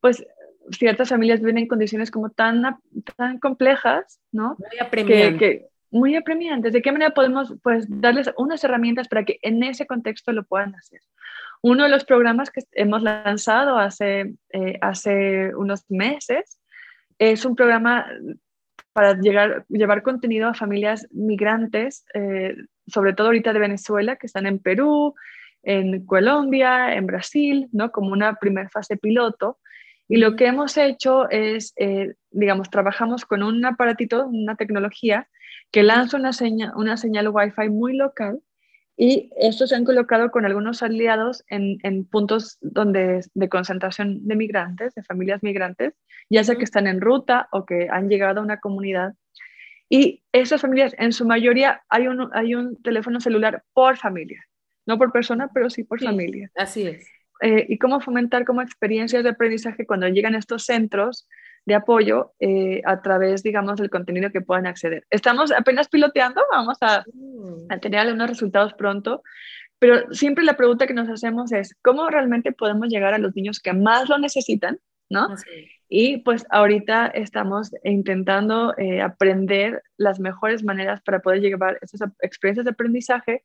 pues, 0.00 0.22
ciertas 0.70 1.08
familias 1.08 1.40
viven 1.40 1.58
en 1.58 1.68
condiciones 1.68 2.10
como 2.10 2.30
tan, 2.30 2.78
tan 3.16 3.38
complejas, 3.38 4.20
¿no? 4.32 4.56
Muy 4.58 4.78
apremiantes. 4.80 5.38
Que, 5.38 5.66
muy 5.90 6.14
apremiantes. 6.16 6.72
¿De 6.72 6.82
qué 6.82 6.92
manera 6.92 7.12
podemos 7.12 7.54
pues, 7.62 7.86
darles 7.88 8.30
unas 8.36 8.62
herramientas 8.62 9.08
para 9.08 9.24
que 9.24 9.38
en 9.42 9.62
ese 9.62 9.86
contexto 9.86 10.32
lo 10.32 10.44
puedan 10.44 10.74
hacer? 10.74 11.00
Uno 11.62 11.84
de 11.84 11.90
los 11.90 12.04
programas 12.04 12.50
que 12.50 12.62
hemos 12.72 13.02
lanzado 13.02 13.76
hace, 13.76 14.34
eh, 14.52 14.78
hace 14.80 15.54
unos 15.54 15.84
meses 15.90 16.58
es 17.18 17.44
un 17.44 17.54
programa 17.54 18.06
para 18.92 19.14
llegar, 19.20 19.64
llevar 19.68 20.02
contenido 20.02 20.48
a 20.48 20.54
familias 20.54 21.06
migrantes, 21.10 22.04
eh, 22.14 22.56
sobre 22.86 23.12
todo 23.12 23.28
ahorita 23.28 23.52
de 23.52 23.58
Venezuela, 23.58 24.16
que 24.16 24.26
están 24.26 24.46
en 24.46 24.58
Perú, 24.58 25.14
en 25.62 26.06
Colombia, 26.06 26.94
en 26.94 27.06
Brasil, 27.06 27.68
¿no? 27.72 27.92
como 27.92 28.10
una 28.10 28.34
primera 28.36 28.68
fase 28.70 28.96
piloto, 28.96 29.58
y 30.10 30.16
lo 30.16 30.34
que 30.34 30.46
hemos 30.46 30.76
hecho 30.76 31.30
es, 31.30 31.72
eh, 31.76 32.14
digamos, 32.32 32.68
trabajamos 32.68 33.24
con 33.24 33.44
un 33.44 33.64
aparatito, 33.64 34.26
una 34.26 34.56
tecnología 34.56 35.28
que 35.70 35.84
lanza 35.84 36.16
una, 36.16 36.32
señal, 36.32 36.72
una 36.74 36.96
señal 36.96 37.28
Wi-Fi 37.28 37.68
muy 37.68 37.96
local 37.96 38.40
y 38.96 39.30
estos 39.36 39.68
se 39.68 39.76
han 39.76 39.84
colocado 39.84 40.32
con 40.32 40.44
algunos 40.44 40.82
aliados 40.82 41.44
en, 41.48 41.78
en, 41.84 42.04
puntos 42.04 42.58
donde, 42.60 43.20
de 43.34 43.48
concentración 43.48 44.26
de 44.26 44.34
migrantes, 44.34 44.96
de 44.96 45.04
familias 45.04 45.44
migrantes, 45.44 45.94
ya 46.28 46.42
sea 46.42 46.56
que 46.56 46.64
están 46.64 46.88
en 46.88 47.00
ruta 47.00 47.48
o 47.52 47.64
que 47.64 47.86
han 47.88 48.08
llegado 48.08 48.40
a 48.40 48.42
una 48.42 48.58
comunidad. 48.58 49.14
Y 49.88 50.24
esas 50.32 50.60
familias, 50.60 50.92
en 50.98 51.12
su 51.12 51.24
mayoría, 51.24 51.82
hay 51.88 52.08
un, 52.08 52.30
hay 52.32 52.56
un 52.56 52.82
teléfono 52.82 53.20
celular 53.20 53.62
por 53.74 53.96
familia, 53.96 54.44
no 54.86 54.98
por 54.98 55.12
persona, 55.12 55.50
pero 55.54 55.70
sí 55.70 55.84
por 55.84 56.02
familia. 56.02 56.50
Así 56.56 56.82
es. 56.88 57.06
Eh, 57.40 57.66
y 57.68 57.78
cómo 57.78 58.00
fomentar 58.00 58.44
como 58.44 58.60
experiencias 58.60 59.22
de 59.22 59.30
aprendizaje 59.30 59.86
cuando 59.86 60.08
llegan 60.08 60.34
a 60.34 60.38
estos 60.38 60.64
centros 60.64 61.26
de 61.64 61.74
apoyo 61.74 62.32
eh, 62.40 62.82
a 62.84 63.00
través, 63.02 63.42
digamos, 63.42 63.78
del 63.78 63.90
contenido 63.90 64.30
que 64.30 64.40
puedan 64.40 64.66
acceder. 64.66 65.06
Estamos 65.10 65.52
apenas 65.52 65.88
piloteando, 65.88 66.42
vamos 66.50 66.78
a, 66.80 67.04
a 67.68 67.78
tener 67.78 68.00
algunos 68.00 68.28
resultados 68.28 68.74
pronto, 68.74 69.22
pero 69.78 70.12
siempre 70.12 70.44
la 70.44 70.56
pregunta 70.56 70.86
que 70.86 70.94
nos 70.94 71.08
hacemos 71.08 71.52
es, 71.52 71.74
¿cómo 71.82 72.08
realmente 72.08 72.52
podemos 72.52 72.88
llegar 72.88 73.14
a 73.14 73.18
los 73.18 73.34
niños 73.34 73.60
que 73.60 73.72
más 73.72 74.08
lo 74.08 74.18
necesitan? 74.18 74.78
¿no? 75.10 75.28
Y 75.88 76.18
pues 76.18 76.46
ahorita 76.50 77.08
estamos 77.08 77.72
intentando 77.82 78.74
eh, 78.78 79.02
aprender 79.02 79.82
las 79.96 80.20
mejores 80.20 80.62
maneras 80.62 81.02
para 81.02 81.18
poder 81.18 81.40
llevar 81.40 81.78
esas 81.82 82.08
experiencias 82.20 82.64
de 82.64 82.70
aprendizaje 82.70 83.44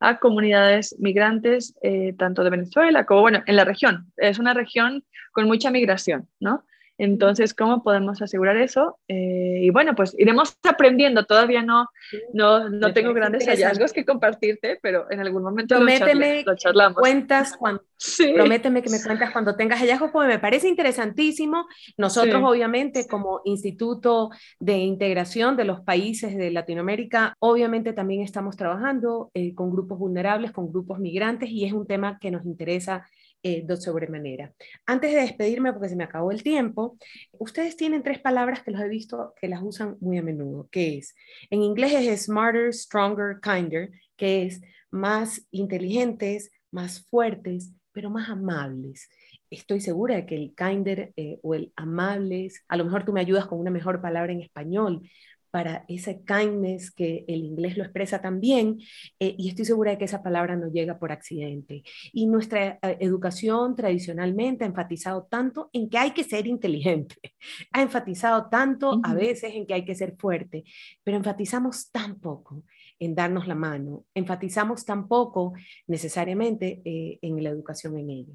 a 0.00 0.18
comunidades 0.18 0.96
migrantes, 0.98 1.74
eh, 1.82 2.14
tanto 2.18 2.44
de 2.44 2.50
Venezuela 2.50 3.06
como, 3.06 3.22
bueno, 3.22 3.42
en 3.46 3.56
la 3.56 3.64
región. 3.64 4.12
Es 4.16 4.38
una 4.38 4.54
región 4.54 5.04
con 5.32 5.46
mucha 5.46 5.70
migración, 5.70 6.28
¿no? 6.40 6.64
Entonces, 6.98 7.54
¿cómo 7.54 7.82
podemos 7.82 8.22
asegurar 8.22 8.56
eso? 8.56 8.98
Eh, 9.08 9.60
y 9.62 9.70
bueno, 9.70 9.94
pues 9.94 10.14
iremos 10.18 10.56
aprendiendo. 10.62 11.24
Todavía 11.24 11.62
no, 11.62 11.88
no, 12.32 12.68
no 12.70 12.92
tengo 12.92 13.12
grandes 13.12 13.46
hallazgos 13.46 13.92
que 13.92 14.04
compartirte, 14.04 14.78
pero 14.80 15.10
en 15.10 15.20
algún 15.20 15.42
momento 15.42 15.76
prométeme 15.76 16.42
lo, 16.44 16.56
charlamos. 16.56 16.98
Cuentas 16.98 17.56
cuando, 17.56 17.82
Prométeme 18.34 18.82
que 18.82 18.90
me 18.90 19.02
cuentas 19.02 19.30
cuando 19.30 19.56
tengas 19.56 19.80
hallazgos, 19.80 20.10
porque 20.10 20.28
me 20.28 20.38
parece 20.38 20.68
interesantísimo. 20.68 21.66
Nosotros, 21.96 22.42
obviamente, 22.44 23.06
como 23.06 23.40
Instituto 23.44 24.30
de 24.58 24.78
Integración 24.78 25.56
de 25.56 25.64
los 25.64 25.80
Países 25.80 26.36
de 26.36 26.50
Latinoamérica, 26.50 27.34
obviamente 27.38 27.92
también 27.92 28.22
estamos 28.22 28.56
trabajando 28.56 29.30
eh, 29.34 29.54
con 29.54 29.70
grupos 29.70 29.98
vulnerables, 29.98 30.52
con 30.52 30.70
grupos 30.70 30.98
migrantes, 30.98 31.50
y 31.50 31.64
es 31.64 31.72
un 31.72 31.86
tema 31.86 32.18
que 32.20 32.30
nos 32.30 32.44
interesa 32.44 33.06
eh, 33.46 33.62
de 33.64 33.76
sobremanera. 33.76 34.52
Antes 34.86 35.12
de 35.12 35.20
despedirme, 35.20 35.72
porque 35.72 35.88
se 35.88 35.94
me 35.94 36.02
acabó 36.02 36.32
el 36.32 36.42
tiempo, 36.42 36.98
ustedes 37.38 37.76
tienen 37.76 38.02
tres 38.02 38.18
palabras 38.18 38.64
que 38.64 38.72
los 38.72 38.80
he 38.80 38.88
visto 38.88 39.34
que 39.40 39.46
las 39.46 39.62
usan 39.62 39.96
muy 40.00 40.18
a 40.18 40.22
menudo, 40.22 40.68
que 40.72 40.98
es, 40.98 41.14
en 41.48 41.62
inglés 41.62 41.92
es 41.94 42.24
smarter, 42.24 42.74
stronger, 42.74 43.38
kinder, 43.40 43.90
que 44.16 44.42
es 44.42 44.60
más 44.90 45.46
inteligentes, 45.52 46.50
más 46.72 47.06
fuertes, 47.08 47.70
pero 47.92 48.10
más 48.10 48.28
amables. 48.30 49.08
Estoy 49.48 49.80
segura 49.80 50.16
de 50.16 50.26
que 50.26 50.34
el 50.34 50.52
kinder 50.56 51.12
eh, 51.16 51.38
o 51.44 51.54
el 51.54 51.72
amables, 51.76 52.64
a 52.66 52.76
lo 52.76 52.84
mejor 52.84 53.04
tú 53.04 53.12
me 53.12 53.20
ayudas 53.20 53.46
con 53.46 53.60
una 53.60 53.70
mejor 53.70 54.02
palabra 54.02 54.32
en 54.32 54.40
español, 54.40 55.08
para 55.56 55.86
ese 55.88 56.20
kindness 56.22 56.90
que 56.90 57.24
el 57.28 57.42
inglés 57.42 57.78
lo 57.78 57.82
expresa 57.82 58.20
también, 58.20 58.78
eh, 59.18 59.34
y 59.38 59.48
estoy 59.48 59.64
segura 59.64 59.92
de 59.92 59.96
que 59.96 60.04
esa 60.04 60.22
palabra 60.22 60.54
no 60.54 60.68
llega 60.68 60.98
por 60.98 61.12
accidente. 61.12 61.82
Y 62.12 62.26
nuestra 62.26 62.78
eh, 62.82 62.98
educación 63.00 63.74
tradicionalmente 63.74 64.64
ha 64.64 64.66
enfatizado 64.66 65.22
tanto 65.30 65.70
en 65.72 65.88
que 65.88 65.96
hay 65.96 66.10
que 66.10 66.24
ser 66.24 66.46
inteligente, 66.46 67.16
ha 67.72 67.80
enfatizado 67.80 68.50
tanto 68.50 69.00
a 69.02 69.14
veces 69.14 69.54
en 69.54 69.66
que 69.66 69.72
hay 69.72 69.86
que 69.86 69.94
ser 69.94 70.14
fuerte, 70.18 70.64
pero 71.02 71.16
enfatizamos 71.16 71.90
tan 71.90 72.16
poco 72.20 72.62
en 72.98 73.14
darnos 73.14 73.46
la 73.46 73.54
mano, 73.54 74.04
enfatizamos 74.14 74.84
tan 74.84 75.08
poco 75.08 75.54
necesariamente 75.86 76.82
eh, 76.84 77.18
en 77.22 77.42
la 77.42 77.48
educación 77.48 77.96
en 77.96 78.10
ello. 78.10 78.34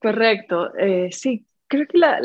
Correcto, 0.00 0.74
eh, 0.76 1.10
sí, 1.12 1.44
creo 1.66 1.86
que 1.86 1.98
la, 1.98 2.20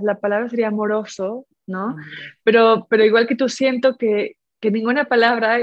la, 0.00 0.20
palabra 0.20 0.48
sería 0.48 0.68
amoroso, 0.68 1.48
¿no? 1.70 1.96
Pero, 2.44 2.86
pero 2.90 3.04
igual 3.04 3.26
que 3.26 3.36
tú 3.36 3.48
siento 3.48 3.96
que, 3.96 4.36
que 4.60 4.70
ninguna 4.70 5.04
palabra 5.06 5.58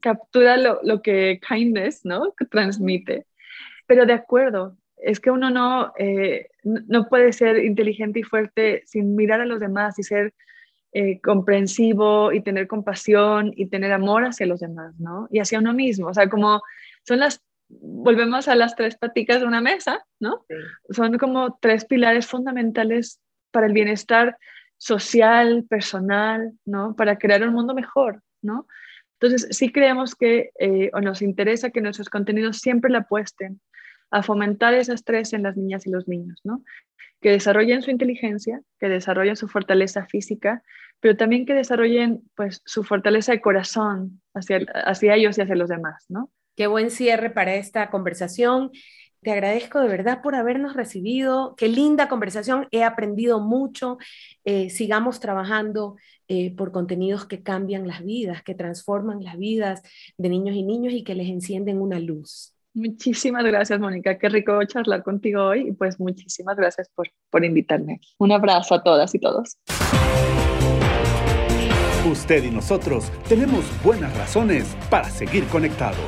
captura 0.00 0.56
lo, 0.56 0.80
lo, 0.82 1.02
que 1.02 1.40
kindness, 1.46 2.04
¿no? 2.04 2.32
Que 2.34 2.46
transmite. 2.46 3.26
Pero 3.86 4.06
de 4.06 4.12
acuerdo, 4.14 4.76
es 4.96 5.20
que 5.20 5.30
uno 5.30 5.50
no, 5.50 5.92
eh, 5.98 6.48
no 6.62 7.08
puede 7.08 7.32
ser 7.32 7.64
inteligente 7.64 8.20
y 8.20 8.22
fuerte 8.22 8.82
sin 8.86 9.14
mirar 9.16 9.40
a 9.40 9.46
los 9.46 9.60
demás 9.60 9.98
y 9.98 10.02
ser 10.02 10.34
eh, 10.92 11.20
comprensivo 11.20 12.32
y 12.32 12.40
tener 12.40 12.66
compasión 12.66 13.52
y 13.54 13.66
tener 13.66 13.92
amor 13.92 14.24
hacia 14.24 14.46
los 14.46 14.60
demás, 14.60 14.98
¿no? 14.98 15.28
Y 15.30 15.38
hacia 15.38 15.58
uno 15.58 15.74
mismo. 15.74 16.08
O 16.08 16.14
sea, 16.14 16.28
como 16.28 16.62
son 17.06 17.20
las, 17.20 17.42
volvemos 17.68 18.48
a 18.48 18.54
las 18.54 18.74
tres 18.74 18.96
paticas 18.96 19.40
de 19.40 19.46
una 19.46 19.60
mesa, 19.60 20.04
¿no? 20.18 20.44
Son 20.90 21.18
como 21.18 21.58
tres 21.60 21.84
pilares 21.84 22.26
fundamentales 22.26 23.20
para 23.50 23.66
el 23.66 23.72
bienestar 23.72 24.38
social, 24.78 25.64
personal, 25.68 26.52
¿no? 26.64 26.94
Para 26.96 27.18
crear 27.18 27.42
un 27.46 27.52
mundo 27.52 27.74
mejor, 27.74 28.22
¿no? 28.40 28.66
Entonces, 29.20 29.56
sí 29.56 29.72
creemos 29.72 30.14
que, 30.14 30.52
eh, 30.58 30.90
o 30.94 31.00
nos 31.00 31.22
interesa 31.22 31.70
que 31.70 31.80
nuestros 31.80 32.08
contenidos 32.08 32.58
siempre 32.58 32.90
la 32.90 32.98
apuesten 32.98 33.60
a 34.10 34.22
fomentar 34.22 34.74
esas 34.74 35.04
tres 35.04 35.32
en 35.32 35.42
las 35.42 35.56
niñas 35.56 35.86
y 35.86 35.90
los 35.90 36.08
niños, 36.08 36.40
¿no? 36.44 36.62
Que 37.20 37.30
desarrollen 37.30 37.82
su 37.82 37.90
inteligencia, 37.90 38.62
que 38.78 38.88
desarrollen 38.88 39.36
su 39.36 39.48
fortaleza 39.48 40.06
física, 40.06 40.62
pero 41.00 41.16
también 41.16 41.46
que 41.46 41.54
desarrollen 41.54 42.22
pues 42.34 42.62
su 42.64 42.84
fortaleza 42.84 43.32
de 43.32 43.40
corazón 43.40 44.22
hacia, 44.34 44.58
hacia 44.84 45.14
ellos 45.14 45.36
y 45.36 45.42
hacia 45.42 45.56
los 45.56 45.68
demás, 45.68 46.06
¿no? 46.08 46.30
Qué 46.56 46.66
buen 46.66 46.90
cierre 46.90 47.30
para 47.30 47.54
esta 47.54 47.90
conversación. 47.90 48.70
Te 49.22 49.32
agradezco 49.32 49.80
de 49.80 49.88
verdad 49.88 50.22
por 50.22 50.34
habernos 50.34 50.74
recibido. 50.74 51.54
Qué 51.56 51.68
linda 51.68 52.08
conversación. 52.08 52.68
He 52.70 52.84
aprendido 52.84 53.40
mucho. 53.40 53.98
Eh, 54.44 54.70
sigamos 54.70 55.18
trabajando 55.18 55.96
eh, 56.28 56.54
por 56.54 56.70
contenidos 56.70 57.26
que 57.26 57.42
cambian 57.42 57.88
las 57.88 58.04
vidas, 58.04 58.42
que 58.42 58.54
transforman 58.54 59.24
las 59.24 59.36
vidas 59.36 59.82
de 60.16 60.28
niños 60.28 60.54
y 60.54 60.62
niños 60.62 60.92
y 60.92 61.02
que 61.02 61.14
les 61.14 61.28
encienden 61.28 61.80
una 61.80 61.98
luz. 61.98 62.54
Muchísimas 62.74 63.44
gracias, 63.44 63.80
Mónica. 63.80 64.18
Qué 64.18 64.28
rico 64.28 64.62
charlar 64.64 65.02
contigo 65.02 65.42
hoy 65.42 65.68
y 65.68 65.72
pues 65.72 65.98
muchísimas 65.98 66.56
gracias 66.56 66.88
por, 66.94 67.08
por 67.28 67.44
invitarme. 67.44 68.00
Un 68.18 68.30
abrazo 68.30 68.76
a 68.76 68.82
todas 68.84 69.12
y 69.14 69.18
todos. 69.18 69.58
Usted 72.08 72.44
y 72.44 72.50
nosotros 72.50 73.10
tenemos 73.28 73.64
buenas 73.82 74.16
razones 74.16 74.76
para 74.88 75.10
seguir 75.10 75.44
conectados. 75.46 75.98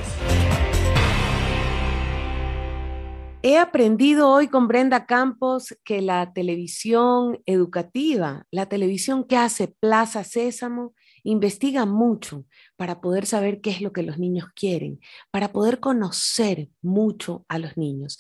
He 3.43 3.57
aprendido 3.57 4.29
hoy 4.29 4.49
con 4.49 4.69
Brenda 4.69 5.07
Campos 5.07 5.75
que 5.83 6.03
la 6.03 6.35
televisión 6.35 7.41
educativa, 7.47 8.47
la 8.51 8.67
televisión 8.67 9.25
que 9.25 9.39
hace 9.39 9.69
Plaza 9.69 10.25
Sésamo, 10.25 10.93
investiga 11.23 11.87
mucho 11.87 12.45
para 12.77 13.01
poder 13.01 13.25
saber 13.25 13.63
qué 13.63 13.71
es 13.71 13.81
lo 13.81 13.95
que 13.95 14.03
los 14.03 14.19
niños 14.19 14.45
quieren, 14.55 15.01
para 15.31 15.53
poder 15.53 15.81
conocer 15.81 16.69
mucho 16.83 17.47
a 17.49 17.59
los 17.59 17.79
niños, 17.79 18.19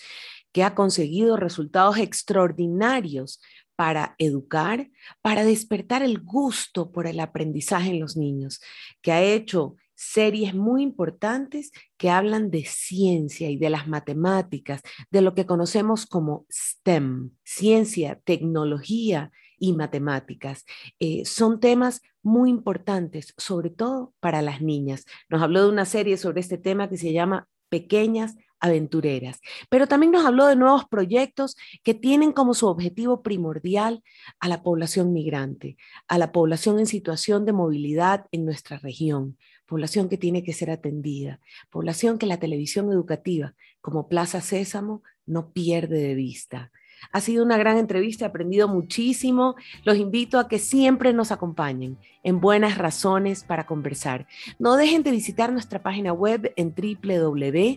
que 0.52 0.64
ha 0.64 0.74
conseguido 0.74 1.36
resultados 1.36 1.98
extraordinarios 1.98 3.42
para 3.76 4.14
educar, 4.16 4.88
para 5.20 5.44
despertar 5.44 6.02
el 6.02 6.20
gusto 6.20 6.92
por 6.92 7.06
el 7.06 7.20
aprendizaje 7.20 7.90
en 7.90 8.00
los 8.00 8.16
niños, 8.16 8.62
que 9.02 9.12
ha 9.12 9.22
hecho 9.22 9.76
series 10.00 10.54
muy 10.54 10.82
importantes 10.82 11.72
que 11.98 12.08
hablan 12.08 12.50
de 12.50 12.64
ciencia 12.64 13.50
y 13.50 13.58
de 13.58 13.68
las 13.68 13.86
matemáticas, 13.86 14.80
de 15.10 15.20
lo 15.20 15.34
que 15.34 15.44
conocemos 15.44 16.06
como 16.06 16.46
STEM, 16.50 17.32
ciencia, 17.44 18.18
tecnología 18.24 19.30
y 19.58 19.74
matemáticas. 19.74 20.64
Eh, 21.00 21.26
son 21.26 21.60
temas 21.60 22.00
muy 22.22 22.48
importantes, 22.48 23.34
sobre 23.36 23.68
todo 23.68 24.14
para 24.20 24.40
las 24.40 24.62
niñas. 24.62 25.04
Nos 25.28 25.42
habló 25.42 25.64
de 25.64 25.68
una 25.68 25.84
serie 25.84 26.16
sobre 26.16 26.40
este 26.40 26.56
tema 26.56 26.88
que 26.88 26.96
se 26.96 27.12
llama 27.12 27.46
Pequeñas 27.68 28.36
aventureras, 28.58 29.40
pero 29.68 29.86
también 29.86 30.12
nos 30.12 30.24
habló 30.24 30.46
de 30.46 30.56
nuevos 30.56 30.86
proyectos 30.86 31.56
que 31.82 31.94
tienen 31.94 32.32
como 32.32 32.54
su 32.54 32.66
objetivo 32.68 33.22
primordial 33.22 34.02
a 34.38 34.48
la 34.48 34.62
población 34.62 35.12
migrante, 35.12 35.76
a 36.08 36.18
la 36.18 36.32
población 36.32 36.78
en 36.78 36.86
situación 36.86 37.44
de 37.44 37.52
movilidad 37.52 38.26
en 38.32 38.44
nuestra 38.44 38.78
región, 38.78 39.38
población 39.70 40.08
que 40.08 40.18
tiene 40.18 40.42
que 40.42 40.52
ser 40.52 40.68
atendida, 40.68 41.38
población 41.70 42.18
que 42.18 42.26
la 42.26 42.40
televisión 42.40 42.90
educativa, 42.90 43.54
como 43.80 44.08
Plaza 44.08 44.40
Sésamo, 44.40 45.04
no 45.26 45.52
pierde 45.52 46.00
de 46.00 46.16
vista. 46.16 46.72
Ha 47.12 47.20
sido 47.20 47.44
una 47.44 47.56
gran 47.56 47.78
entrevista, 47.78 48.24
he 48.24 48.28
aprendido 48.28 48.66
muchísimo. 48.66 49.54
Los 49.84 49.96
invito 49.96 50.40
a 50.40 50.48
que 50.48 50.58
siempre 50.58 51.12
nos 51.12 51.30
acompañen 51.30 51.98
en 52.24 52.40
Buenas 52.40 52.78
Razones 52.78 53.44
para 53.44 53.64
Conversar. 53.64 54.26
No 54.58 54.74
dejen 54.76 55.04
de 55.04 55.12
visitar 55.12 55.52
nuestra 55.52 55.84
página 55.84 56.12
web 56.12 56.52
en 56.56 56.74
www.ipunk.org 56.74 57.68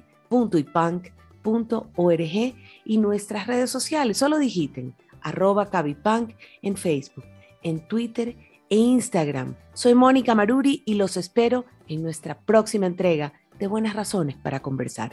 y 2.86 2.97
nuestras 2.97 3.45
redes 3.45 3.69
sociales. 3.69 4.17
Solo 4.17 4.39
digiten 4.39 4.95
arroba 5.21 5.69
en 6.63 6.75
Facebook, 6.75 7.25
en 7.62 7.88
Twitter 7.88 8.36
e 8.74 8.76
Instagram. 8.76 9.54
Soy 9.76 9.94
Mónica 9.94 10.34
Maruri 10.34 10.82
y 10.84 10.96
los 10.96 11.16
espero 11.16 11.66
en 11.88 12.02
nuestra 12.02 12.40
próxima 12.40 12.88
entrega 12.88 13.34
de 13.60 13.68
Buenas 13.68 13.96
Razones 13.96 14.36
para 14.36 14.62
Conversar. 14.62 15.12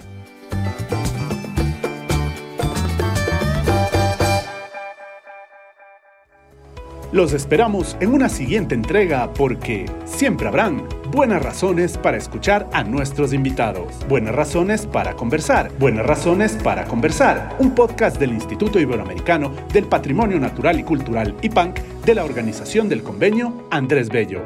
Los 7.12 7.33
esperamos 7.33 7.96
en 7.99 8.14
una 8.14 8.29
siguiente 8.29 8.77
entrega 8.77 9.33
porque 9.33 9.87
siempre 10.05 10.46
habrán 10.46 10.85
buenas 11.11 11.42
razones 11.42 11.99
para 11.99 12.16
escuchar 12.16 12.68
a 12.73 12.85
nuestros 12.85 13.33
invitados, 13.33 13.96
buenas 14.09 14.33
razones 14.33 14.87
para 14.87 15.14
conversar, 15.14 15.73
buenas 15.81 16.07
razones 16.07 16.53
para 16.62 16.85
conversar, 16.85 17.57
un 17.59 17.75
podcast 17.75 18.20
del 18.20 18.31
Instituto 18.31 18.79
Iberoamericano 18.79 19.53
del 19.73 19.87
Patrimonio 19.87 20.38
Natural 20.38 20.79
y 20.79 20.85
Cultural 20.85 21.35
IPANC 21.42 21.81
de 22.05 22.14
la 22.14 22.25
Organización 22.25 22.88
del 22.88 23.03
Convenio 23.03 23.66
Andrés 23.73 24.09
Bello. 24.09 24.42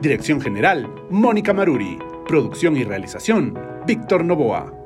Dirección 0.00 0.40
General, 0.40 0.88
Mónica 1.10 1.52
Maruri. 1.52 1.98
Producción 2.26 2.78
y 2.78 2.84
realización, 2.84 3.58
Víctor 3.86 4.24
Novoa. 4.24 4.85